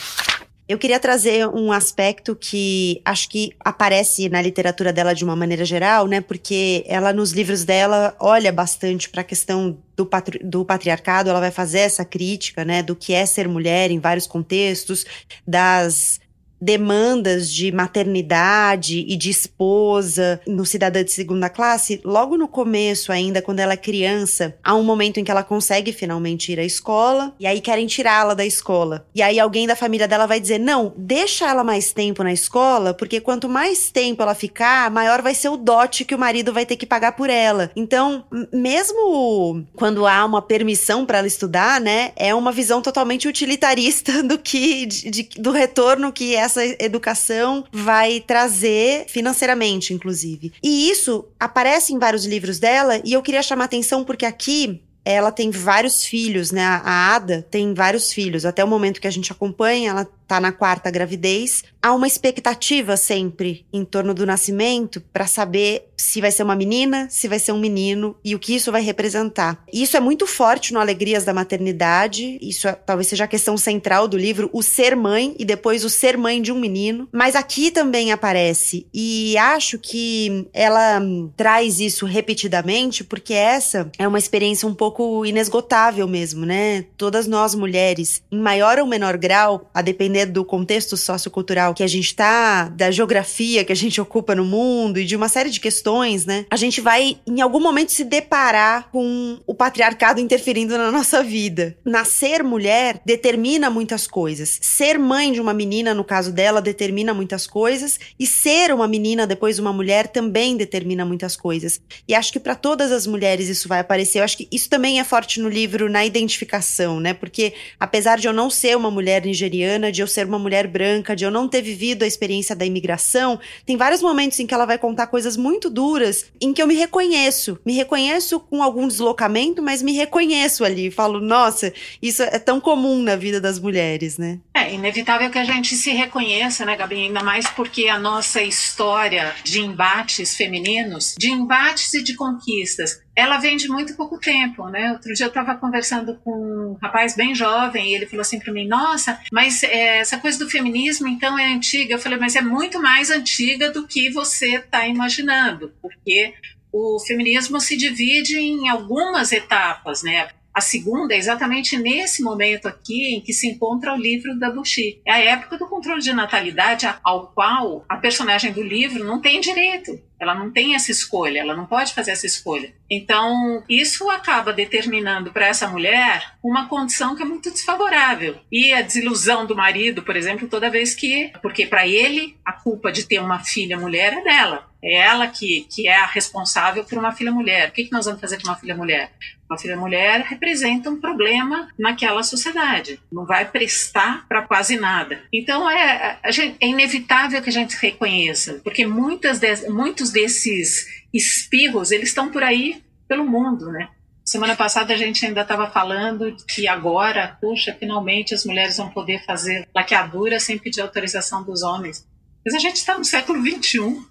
[0.69, 5.65] Eu queria trazer um aspecto que acho que aparece na literatura dela de uma maneira
[5.65, 6.21] geral, né?
[6.21, 11.41] Porque ela, nos livros dela, olha bastante para a questão do, patri do patriarcado, ela
[11.41, 12.83] vai fazer essa crítica, né?
[12.83, 15.07] Do que é ser mulher em vários contextos,
[15.47, 16.21] das
[16.61, 23.41] demandas de maternidade e de esposa no Cidadã de Segunda Classe, logo no começo, ainda
[23.41, 27.35] quando ela é criança, há um momento em que ela consegue finalmente ir à escola
[27.39, 29.07] e aí querem tirá-la da escola.
[29.15, 32.93] E aí alguém da família dela vai dizer: não, deixa ela mais tempo na escola,
[32.93, 36.67] porque quanto mais tempo ela ficar, maior vai ser o dote que o marido vai
[36.67, 37.71] ter que pagar por ela.
[37.77, 44.23] Então, mesmo quando há uma permissão para ela estudar, né, é uma visão totalmente utilitarista
[44.25, 50.53] do que de, de, do retorno que é essa educação vai trazer financeiramente, inclusive.
[50.63, 55.31] E isso aparece em vários livros dela, e eu queria chamar atenção porque aqui ela
[55.33, 56.63] tem vários filhos, né?
[56.63, 58.45] A Ada tem vários filhos.
[58.45, 61.65] Até o momento que a gente acompanha, ela tá na quarta gravidez.
[61.83, 67.09] Há uma expectativa sempre em torno do nascimento para saber se vai ser uma menina,
[67.11, 69.65] se vai ser um menino e o que isso vai representar.
[69.73, 72.39] Isso é muito forte no Alegrias da Maternidade.
[72.41, 75.91] Isso é, talvez seja a questão central do livro, o ser mãe e depois o
[75.91, 77.09] ser mãe de um menino.
[77.13, 81.01] Mas aqui também aparece e acho que ela
[81.37, 86.85] traz isso repetidamente porque essa é uma experiência um pouco inesgotável mesmo, né?
[86.97, 91.83] Todas nós mulheres, em maior ou menor grau, a depender depender do contexto sociocultural que
[91.83, 95.51] a gente tá, da geografia que a gente ocupa no mundo e de uma série
[95.51, 96.47] de questões, né?
[96.51, 101.77] A gente vai em algum momento se deparar com o patriarcado interferindo na nossa vida.
[101.85, 104.59] Nascer mulher determina muitas coisas.
[104.61, 109.27] Ser mãe de uma menina, no caso dela, determina muitas coisas e ser uma menina
[109.27, 111.81] depois uma mulher também determina muitas coisas.
[112.07, 114.19] E acho que para todas as mulheres isso vai aparecer.
[114.21, 117.15] Eu acho que isso também é forte no livro na identificação, né?
[117.15, 121.15] Porque apesar de eu não ser uma mulher nigeriana, de eu ser uma mulher branca,
[121.15, 124.67] de eu não ter vivido a experiência da imigração, tem vários momentos em que ela
[124.67, 127.59] vai contar coisas muito duras em que eu me reconheço.
[127.65, 130.91] Me reconheço com algum deslocamento, mas me reconheço ali.
[130.91, 134.39] Falo, nossa, isso é tão comum na vida das mulheres, né?
[134.55, 136.97] É inevitável que a gente se reconheça, né, Gabi?
[136.97, 143.39] Ainda mais porque a nossa história de embates femininos, de embates e de conquistas, ela
[143.39, 144.93] vem de muito pouco tempo, né?
[144.93, 148.53] Outro dia eu estava conversando com um rapaz bem jovem e ele falou assim para
[148.53, 151.95] mim: Nossa, mas é, essa coisa do feminismo então é antiga.
[151.95, 156.33] Eu falei: Mas é muito mais antiga do que você está imaginando, porque
[156.73, 160.29] o feminismo se divide em algumas etapas, né?
[160.55, 165.01] A segunda é exatamente nesse momento aqui em que se encontra o livro da Bushi.
[165.05, 169.41] É a época do controle de natalidade ao qual a personagem do livro não tem
[169.41, 170.01] direito.
[170.21, 172.73] Ela não tem essa escolha, ela não pode fazer essa escolha.
[172.91, 178.37] Então, isso acaba determinando para essa mulher uma condição que é muito desfavorável.
[178.51, 181.33] E a desilusão do marido, por exemplo, toda vez que.
[181.41, 184.68] Porque para ele, a culpa de ter uma filha mulher é dela.
[184.83, 187.69] É ela que, que é a responsável por uma filha mulher.
[187.69, 189.11] O que, que nós vamos fazer com uma filha mulher?
[189.51, 193.01] Uma filha mulher representa um problema naquela sociedade.
[193.11, 195.23] Não vai prestar para quase nada.
[195.33, 201.91] Então é, gente, é inevitável que a gente reconheça, porque muitas de, muitos desses espirros
[201.91, 203.89] eles estão por aí pelo mundo, né?
[204.23, 209.25] Semana passada a gente ainda estava falando que agora, puxa, finalmente as mulheres vão poder
[209.25, 212.07] fazer laqueadura sem pedir autorização dos homens.
[212.45, 214.05] Mas a gente está no século 21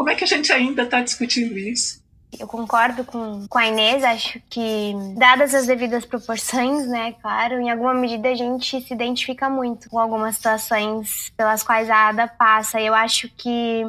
[0.00, 2.02] como é que a gente ainda está discutindo isso?
[2.38, 7.70] Eu concordo com, com a Inês, acho que, dadas as devidas proporções, né, claro, em
[7.70, 12.80] alguma medida a gente se identifica muito com algumas situações pelas quais a Ada passa.
[12.80, 13.84] Eu acho que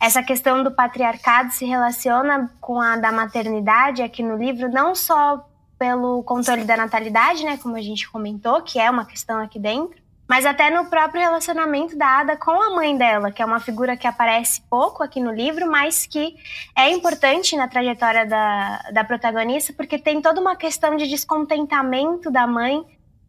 [0.00, 5.46] essa questão do patriarcado se relaciona com a da maternidade aqui no livro, não só
[5.78, 10.02] pelo controle da natalidade, né, como a gente comentou, que é uma questão aqui dentro,
[10.28, 13.96] mas até no próprio relacionamento da Ada com a mãe dela, que é uma figura
[13.96, 16.34] que aparece pouco aqui no livro, mas que
[16.76, 22.46] é importante na trajetória da, da protagonista, porque tem toda uma questão de descontentamento da
[22.46, 22.84] mãe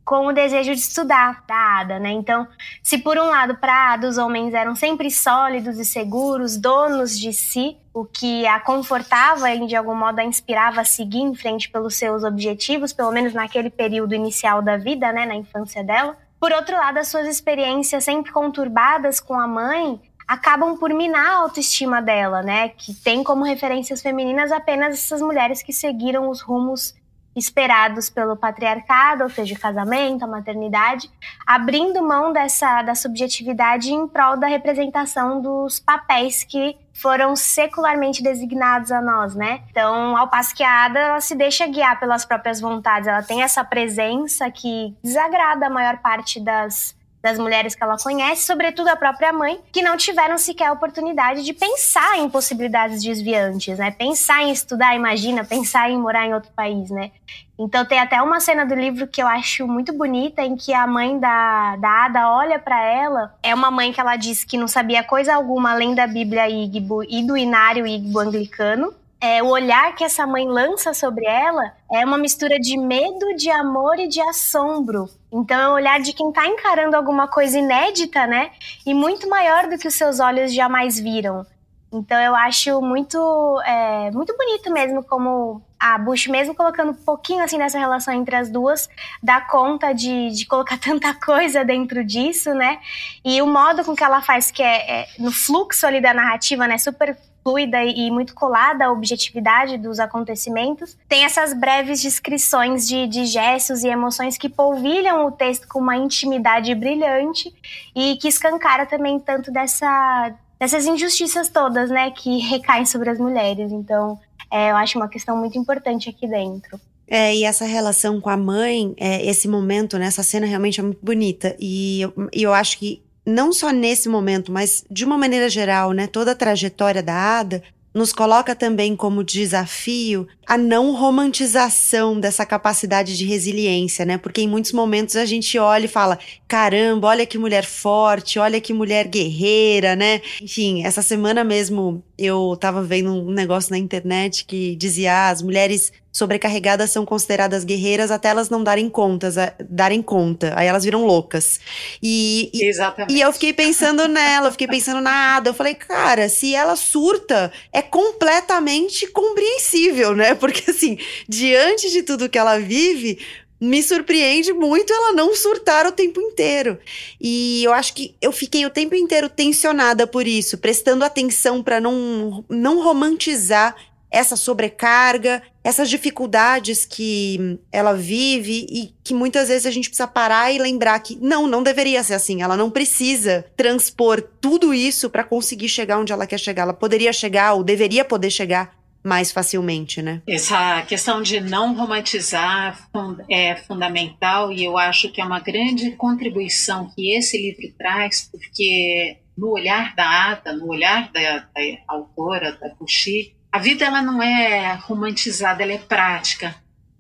[0.06, 2.12] com o desejo de estudar da Ada, né?
[2.12, 2.48] Então,
[2.84, 7.34] se por um lado para Ada os homens eram sempre sólidos e seguros, donos de
[7.34, 11.70] si, o que a confortava e de algum modo a inspirava a seguir em frente
[11.70, 16.52] pelos seus objetivos, pelo menos naquele período inicial da vida, né, na infância dela, por
[16.52, 22.02] outro lado, as suas experiências sempre conturbadas com a mãe acabam por minar a autoestima
[22.02, 22.70] dela, né?
[22.70, 26.96] Que tem como referências femininas apenas essas mulheres que seguiram os rumos
[27.36, 31.12] esperados pelo patriarcado, ou seja, casamento, a maternidade,
[31.46, 38.90] abrindo mão dessa da subjetividade em prol da representação dos papéis que foram secularmente designados
[38.90, 39.62] a nós, né?
[39.70, 43.44] Então, ao passo que a Ada ela se deixa guiar pelas próprias vontades, ela tem
[43.44, 46.96] essa presença que desagrada a maior parte das
[47.26, 51.44] das mulheres que ela conhece, sobretudo a própria mãe, que não tiveram sequer a oportunidade
[51.44, 53.90] de pensar em possibilidades desviantes, né?
[53.90, 57.10] Pensar em estudar, imagina, pensar em morar em outro país, né?
[57.58, 60.86] Então tem até uma cena do livro que eu acho muito bonita em que a
[60.86, 63.34] mãe da, da Ada olha para ela.
[63.42, 67.04] É uma mãe que ela diz que não sabia coisa alguma além da Bíblia Igbo
[67.04, 72.06] e do Inário Igbo anglicano é, o olhar que essa mãe lança sobre ela é
[72.06, 75.10] uma mistura de medo, de amor e de assombro.
[75.32, 78.52] Então é o olhar de quem está encarando alguma coisa inédita, né?
[78.86, 81.46] E muito maior do que os seus olhos jamais viram.
[81.92, 83.18] Então eu acho muito,
[83.66, 88.36] é, muito bonito mesmo como a Bush, mesmo colocando um pouquinho assim dessa relação entre
[88.36, 88.90] as duas,
[89.24, 92.80] dá conta de, de colocar tanta coisa dentro disso, né?
[93.24, 96.68] E o modo com que ela faz, que é, é no fluxo ali da narrativa,
[96.68, 96.78] né?
[96.78, 103.28] Super fluida e muito colada à objetividade dos acontecimentos, tem essas breves descrições de, de
[103.28, 107.54] gestos e emoções que polvilham o texto com uma intimidade brilhante
[107.96, 113.72] e que escancara também tanto dessa, dessas injustiças todas, né, que recaem sobre as mulheres.
[113.72, 114.20] Então,
[114.52, 116.82] é, eu acho uma questão muito importante aqui dentro.
[117.08, 120.84] É, e essa relação com a mãe, é, esse momento, né, essa cena realmente é
[120.84, 121.56] muito bonita.
[121.60, 125.92] E eu, e eu acho que não só nesse momento, mas de uma maneira geral,
[125.92, 127.64] né, toda a trajetória da Ada
[127.96, 134.18] nos coloca também como desafio a não romantização dessa capacidade de resiliência, né?
[134.18, 138.60] Porque em muitos momentos a gente olha e fala: caramba, olha que mulher forte, olha
[138.60, 140.22] que mulher guerreira, né?
[140.42, 145.42] Enfim, essa semana mesmo eu tava vendo um negócio na internet que dizia: ah, as
[145.42, 149.36] mulheres sobrecarregadas são consideradas guerreiras até elas não darem contas,
[149.70, 150.54] darem conta.
[150.56, 151.60] Aí elas viram loucas.
[152.02, 153.14] E, e, Exatamente.
[153.14, 155.50] e eu fiquei pensando nela, eu fiquei pensando na Ada.
[155.50, 160.34] Eu falei, cara, se ela surta, é completamente compreensível, né?
[160.40, 160.98] Porque assim,
[161.28, 163.20] diante de tudo que ela vive,
[163.60, 166.78] me surpreende muito ela não surtar o tempo inteiro.
[167.20, 171.80] E eu acho que eu fiquei o tempo inteiro tensionada por isso, prestando atenção para
[171.80, 173.76] não, não romantizar
[174.12, 180.54] essa sobrecarga, essas dificuldades que ela vive e que muitas vezes a gente precisa parar
[180.54, 182.42] e lembrar que não, não deveria ser assim.
[182.42, 186.64] Ela não precisa transpor tudo isso para conseguir chegar onde ela quer chegar.
[186.64, 188.74] Ela poderia chegar ou deveria poder chegar
[189.06, 190.24] mais facilmente, né?
[190.28, 192.90] Essa questão de não romantizar
[193.30, 199.18] é fundamental e eu acho que é uma grande contribuição que esse livro traz, porque
[199.38, 204.24] no olhar da Ada, no olhar da, da autora, da Kushi, a vida ela não
[204.24, 206.56] é romantizada, ela é prática.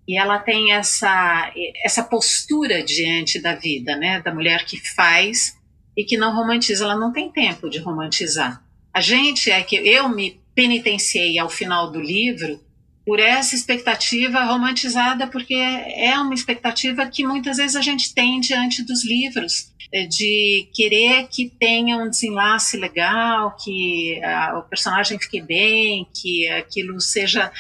[0.08, 1.52] E ela tem essa,
[1.84, 4.22] essa postura diante da vida, né?
[4.22, 5.58] Da mulher que faz
[5.98, 6.84] e que não romantiza.
[6.84, 8.64] Ela não tem tempo de romantizar.
[8.94, 12.60] A gente é que eu me penitenciei ao final do livro
[13.06, 18.82] por essa expectativa romantizada, porque é uma expectativa que muitas vezes a gente tem diante
[18.82, 25.40] dos livros, é, de querer que tenha um desenlace legal, que a, o personagem fique
[25.40, 27.52] bem, que aquilo seja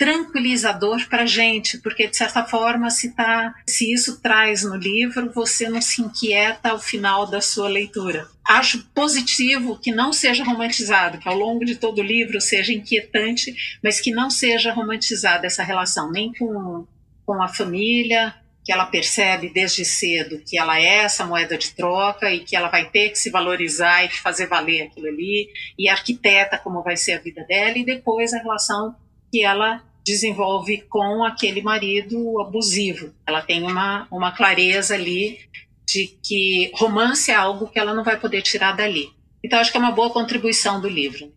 [0.00, 5.30] tranquilizador para a gente, porque de certa forma, se, tá, se isso traz no livro,
[5.30, 8.26] você não se inquieta ao final da sua leitura.
[8.42, 13.54] Acho positivo que não seja romantizado, que ao longo de todo o livro seja inquietante,
[13.84, 16.86] mas que não seja romantizada essa relação, nem com,
[17.26, 18.34] com a família,
[18.64, 22.70] que ela percebe desde cedo que ela é essa moeda de troca e que ela
[22.70, 27.12] vai ter que se valorizar e fazer valer aquilo ali, e arquiteta como vai ser
[27.12, 28.96] a vida dela, e depois a relação
[29.30, 33.12] que ela desenvolve com aquele marido abusivo.
[33.26, 35.38] Ela tem uma, uma clareza ali
[35.86, 39.10] de que romance é algo que ela não vai poder tirar dali.
[39.42, 41.32] Então, acho que é uma boa contribuição do livro.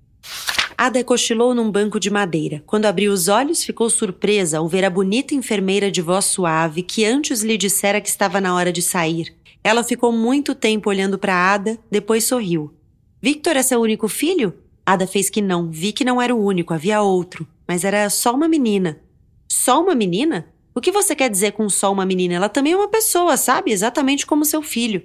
[0.77, 2.63] Ada cochilou num banco de madeira.
[2.65, 7.05] Quando abriu os olhos, ficou surpresa ao ver a bonita enfermeira de voz suave que
[7.05, 9.35] antes lhe dissera que estava na hora de sair.
[9.63, 12.73] Ela ficou muito tempo olhando para Ada, depois sorriu.
[13.21, 14.53] Victor é seu único filho?
[14.85, 18.33] Ada fez que não, vi que não era o único, havia outro mas era só
[18.33, 18.99] uma menina.
[19.47, 20.47] Só uma menina?
[20.75, 22.33] O que você quer dizer com só uma menina?
[22.33, 23.71] Ela também é uma pessoa, sabe?
[23.71, 25.03] Exatamente como seu filho.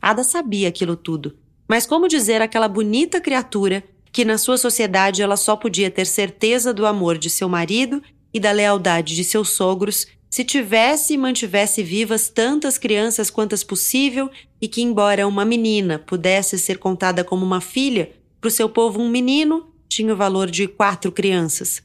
[0.00, 1.36] Ada sabia aquilo tudo.
[1.68, 6.72] Mas como dizer aquela bonita criatura que na sua sociedade ela só podia ter certeza
[6.72, 11.82] do amor de seu marido e da lealdade de seus sogros se tivesse e mantivesse
[11.82, 14.30] vivas tantas crianças quantas possível
[14.60, 19.00] e que, embora uma menina pudesse ser contada como uma filha, para o seu povo
[19.00, 21.82] um menino tinha o valor de quatro crianças.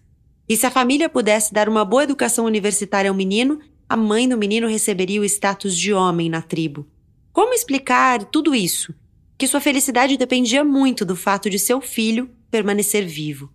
[0.48, 4.38] E se a família pudesse dar uma boa educação universitária ao menino, a mãe do
[4.38, 6.88] menino receberia o status de homem na tribo.
[7.34, 8.94] Como explicar tudo isso?
[9.38, 13.52] Que sua felicidade dependia muito do fato de seu filho permanecer vivo.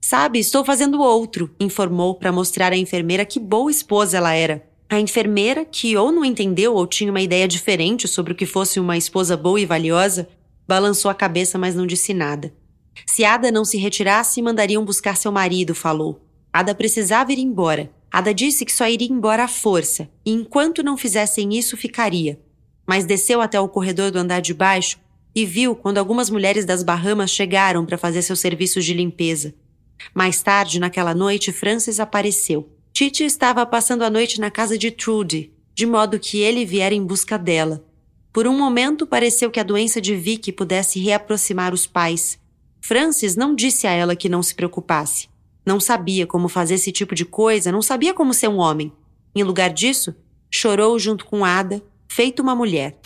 [0.00, 4.68] Sabe, estou fazendo outro, informou para mostrar à enfermeira que boa esposa ela era.
[4.88, 8.78] A enfermeira, que ou não entendeu ou tinha uma ideia diferente sobre o que fosse
[8.78, 10.28] uma esposa boa e valiosa,
[10.66, 12.52] balançou a cabeça, mas não disse nada.
[13.04, 16.20] Se Ada não se retirasse, mandariam buscar seu marido, falou.
[16.52, 17.90] Ada precisava ir embora.
[18.10, 22.40] Ada disse que só iria embora à força, e enquanto não fizessem isso, ficaria.
[22.86, 24.98] Mas desceu até o corredor do andar de baixo
[25.34, 29.54] e viu quando algumas mulheres das Bahamas chegaram para fazer seus serviços de limpeza.
[30.14, 32.70] Mais tarde, naquela noite, Francis apareceu.
[32.92, 37.04] Titi estava passando a noite na casa de Trudy, de modo que ele viera em
[37.04, 37.84] busca dela.
[38.32, 42.38] Por um momento, pareceu que a doença de Vicky pudesse reaproximar os pais,
[42.86, 45.28] Francis não disse a ela que não se preocupasse.
[45.66, 48.92] Não sabia como fazer esse tipo de coisa, não sabia como ser um homem.
[49.34, 50.14] Em lugar disso,
[50.48, 52.96] chorou junto com Ada, feito uma mulher.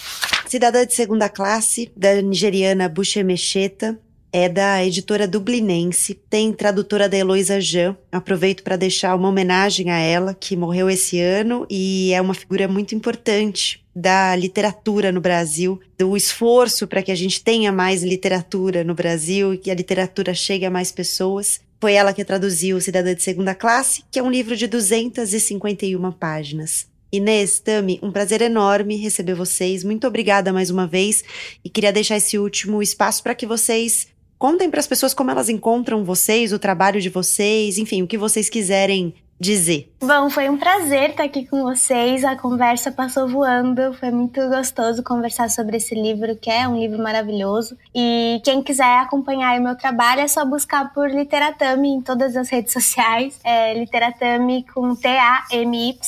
[0.46, 3.98] Cidadã de segunda classe, da nigeriana Bushemesheta,
[4.30, 7.96] é da editora dublinense, tem tradutora da Heloísa Jean.
[8.12, 12.68] Aproveito para deixar uma homenagem a ela, que morreu esse ano e é uma figura
[12.68, 18.84] muito importante da literatura no Brasil, do esforço para que a gente tenha mais literatura
[18.84, 21.60] no Brasil e que a literatura chegue a mais pessoas.
[21.80, 26.86] Foi ela que traduziu Cidadã de Segunda Classe, que é um livro de 251 páginas.
[27.12, 29.82] Inês, Tami, um prazer enorme receber vocês.
[29.82, 31.24] Muito obrigada mais uma vez
[31.64, 34.06] e queria deixar esse último espaço para que vocês
[34.38, 38.16] contem para as pessoas como elas encontram vocês, o trabalho de vocês, enfim, o que
[38.16, 39.90] vocês quiserem dizer.
[40.00, 42.22] Bom, foi um prazer estar aqui com vocês.
[42.24, 43.94] A conversa passou voando.
[43.94, 47.76] Foi muito gostoso conversar sobre esse livro, que é um livro maravilhoso.
[47.94, 52.50] E quem quiser acompanhar o meu trabalho é só buscar por Literatame em todas as
[52.50, 53.40] redes sociais.
[53.42, 55.98] É Literatame com T-A-M-Y.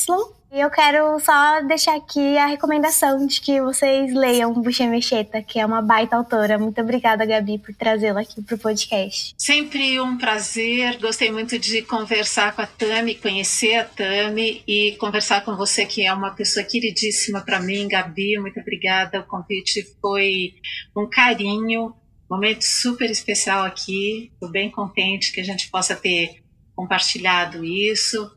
[0.53, 5.59] E eu quero só deixar aqui a recomendação de que vocês leiam Buxa Mecheta, que
[5.59, 6.59] é uma baita autora.
[6.59, 9.33] Muito obrigada, Gabi, por trazê-la aqui para o podcast.
[9.35, 10.99] Sempre um prazer.
[10.99, 16.05] Gostei muito de conversar com a Tami, conhecer a Tami e conversar com você, que
[16.05, 18.37] é uma pessoa queridíssima para mim, Gabi.
[18.37, 19.21] Muito obrigada.
[19.21, 20.53] O convite foi
[20.95, 21.95] um carinho,
[22.29, 24.29] momento super especial aqui.
[24.31, 26.43] Estou bem contente que a gente possa ter
[26.75, 28.31] compartilhado isso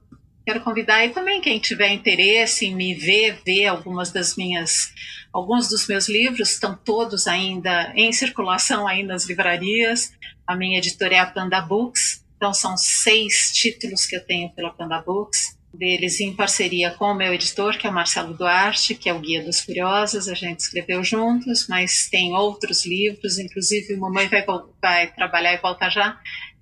[0.46, 4.94] quero convidar e também quem tiver interesse em me ver, ver algumas das minhas,
[5.32, 10.12] alguns dos meus livros estão todos ainda em circulação aí nas livrarias.
[10.46, 14.70] A minha editora é a Panda Books, então são seis títulos que eu tenho pela
[14.70, 19.08] Panda Books, deles em parceria com o meu editor, que é o Marcelo Duarte, que
[19.08, 24.00] é o Guia dos Curiosos, a gente escreveu juntos, mas tem outros livros, inclusive o
[24.00, 24.44] Mamãe vai,
[24.80, 26.16] vai trabalhar e volta já,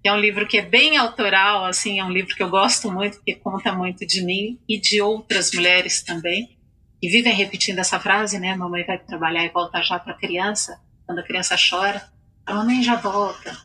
[0.08, 3.16] é um livro que é bem autoral, assim, é um livro que eu gosto muito,
[3.16, 6.58] porque conta muito de mim e de outras mulheres também,
[7.00, 8.54] que vivem repetindo essa frase, né?
[8.54, 10.78] Mamãe vai trabalhar e volta já para a criança.
[11.06, 12.06] Quando a criança chora,
[12.44, 13.56] a mamãe já volta.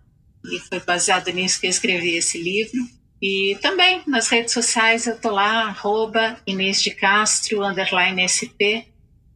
[0.46, 2.80] E foi baseado nisso que eu escrevi esse livro.
[3.22, 8.88] E também nas redes sociais eu tô lá, arroba Inês de Castro, underline SP,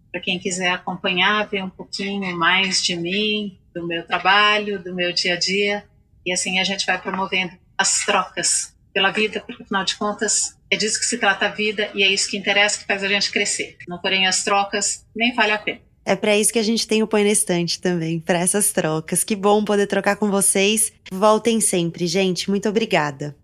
[0.09, 5.11] para quem quiser acompanhar, ver um pouquinho mais de mim, do meu trabalho, do meu
[5.11, 5.83] dia a dia.
[6.25, 10.75] E assim a gente vai promovendo as trocas pela vida, porque afinal de contas é
[10.75, 13.31] disso que se trata a vida e é isso que interessa, que faz a gente
[13.31, 13.77] crescer.
[13.87, 15.81] Não porém as trocas, nem vale a pena.
[16.05, 19.23] É para isso que a gente tem o Põe na Estante também, para essas trocas.
[19.23, 20.91] Que bom poder trocar com vocês.
[21.11, 22.49] Voltem sempre, gente.
[22.49, 23.35] Muito obrigada.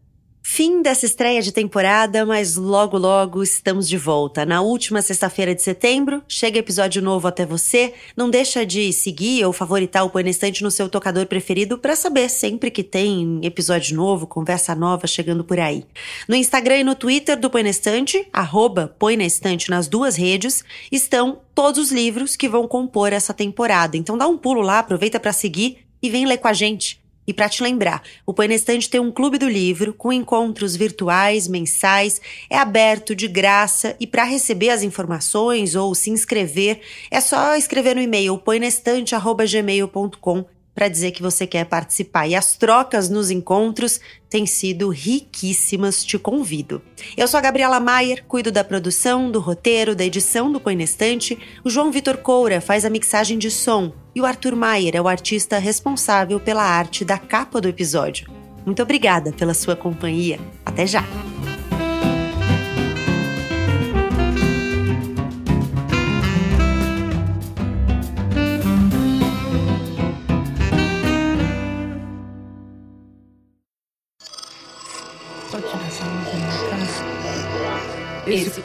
[0.52, 4.47] Fim dessa estreia de temporada, mas logo logo estamos de volta.
[4.47, 7.93] Na última sexta-feira de setembro, chega episódio novo até você.
[8.18, 11.95] Não deixa de seguir ou favoritar o Põe na Estante no seu tocador preferido para
[11.95, 15.86] saber sempre que tem episódio novo, conversa nova chegando por aí.
[16.28, 20.16] No Instagram e no Twitter do Põe na Estante, arroba Põe na Estante nas duas
[20.16, 23.95] redes, estão todos os livros que vão compor essa temporada.
[23.95, 26.99] Então dá um pulo lá, aproveita para seguir e vem ler com a gente.
[27.30, 28.47] E para te lembrar, o Põe
[28.89, 32.19] tem um clube do livro com encontros virtuais, mensais,
[32.49, 37.95] é aberto de graça e para receber as informações ou se inscrever, é só escrever
[37.95, 42.25] no e-mail põenestante@gmail.com para dizer que você quer participar.
[42.25, 43.99] E as trocas nos encontros
[44.30, 46.82] têm sido riquíssimas, te convido.
[47.17, 50.84] Eu sou a Gabriela Maier, cuido da produção, do roteiro, da edição do Põe na
[50.84, 51.38] Estante.
[51.65, 55.09] O João Vitor Coura faz a mixagem de som e o Arthur Maier é o
[55.09, 58.32] artista responsável pela arte da capa do episódio.
[58.65, 60.39] Muito obrigada pela sua companhia.
[60.65, 61.03] Até já!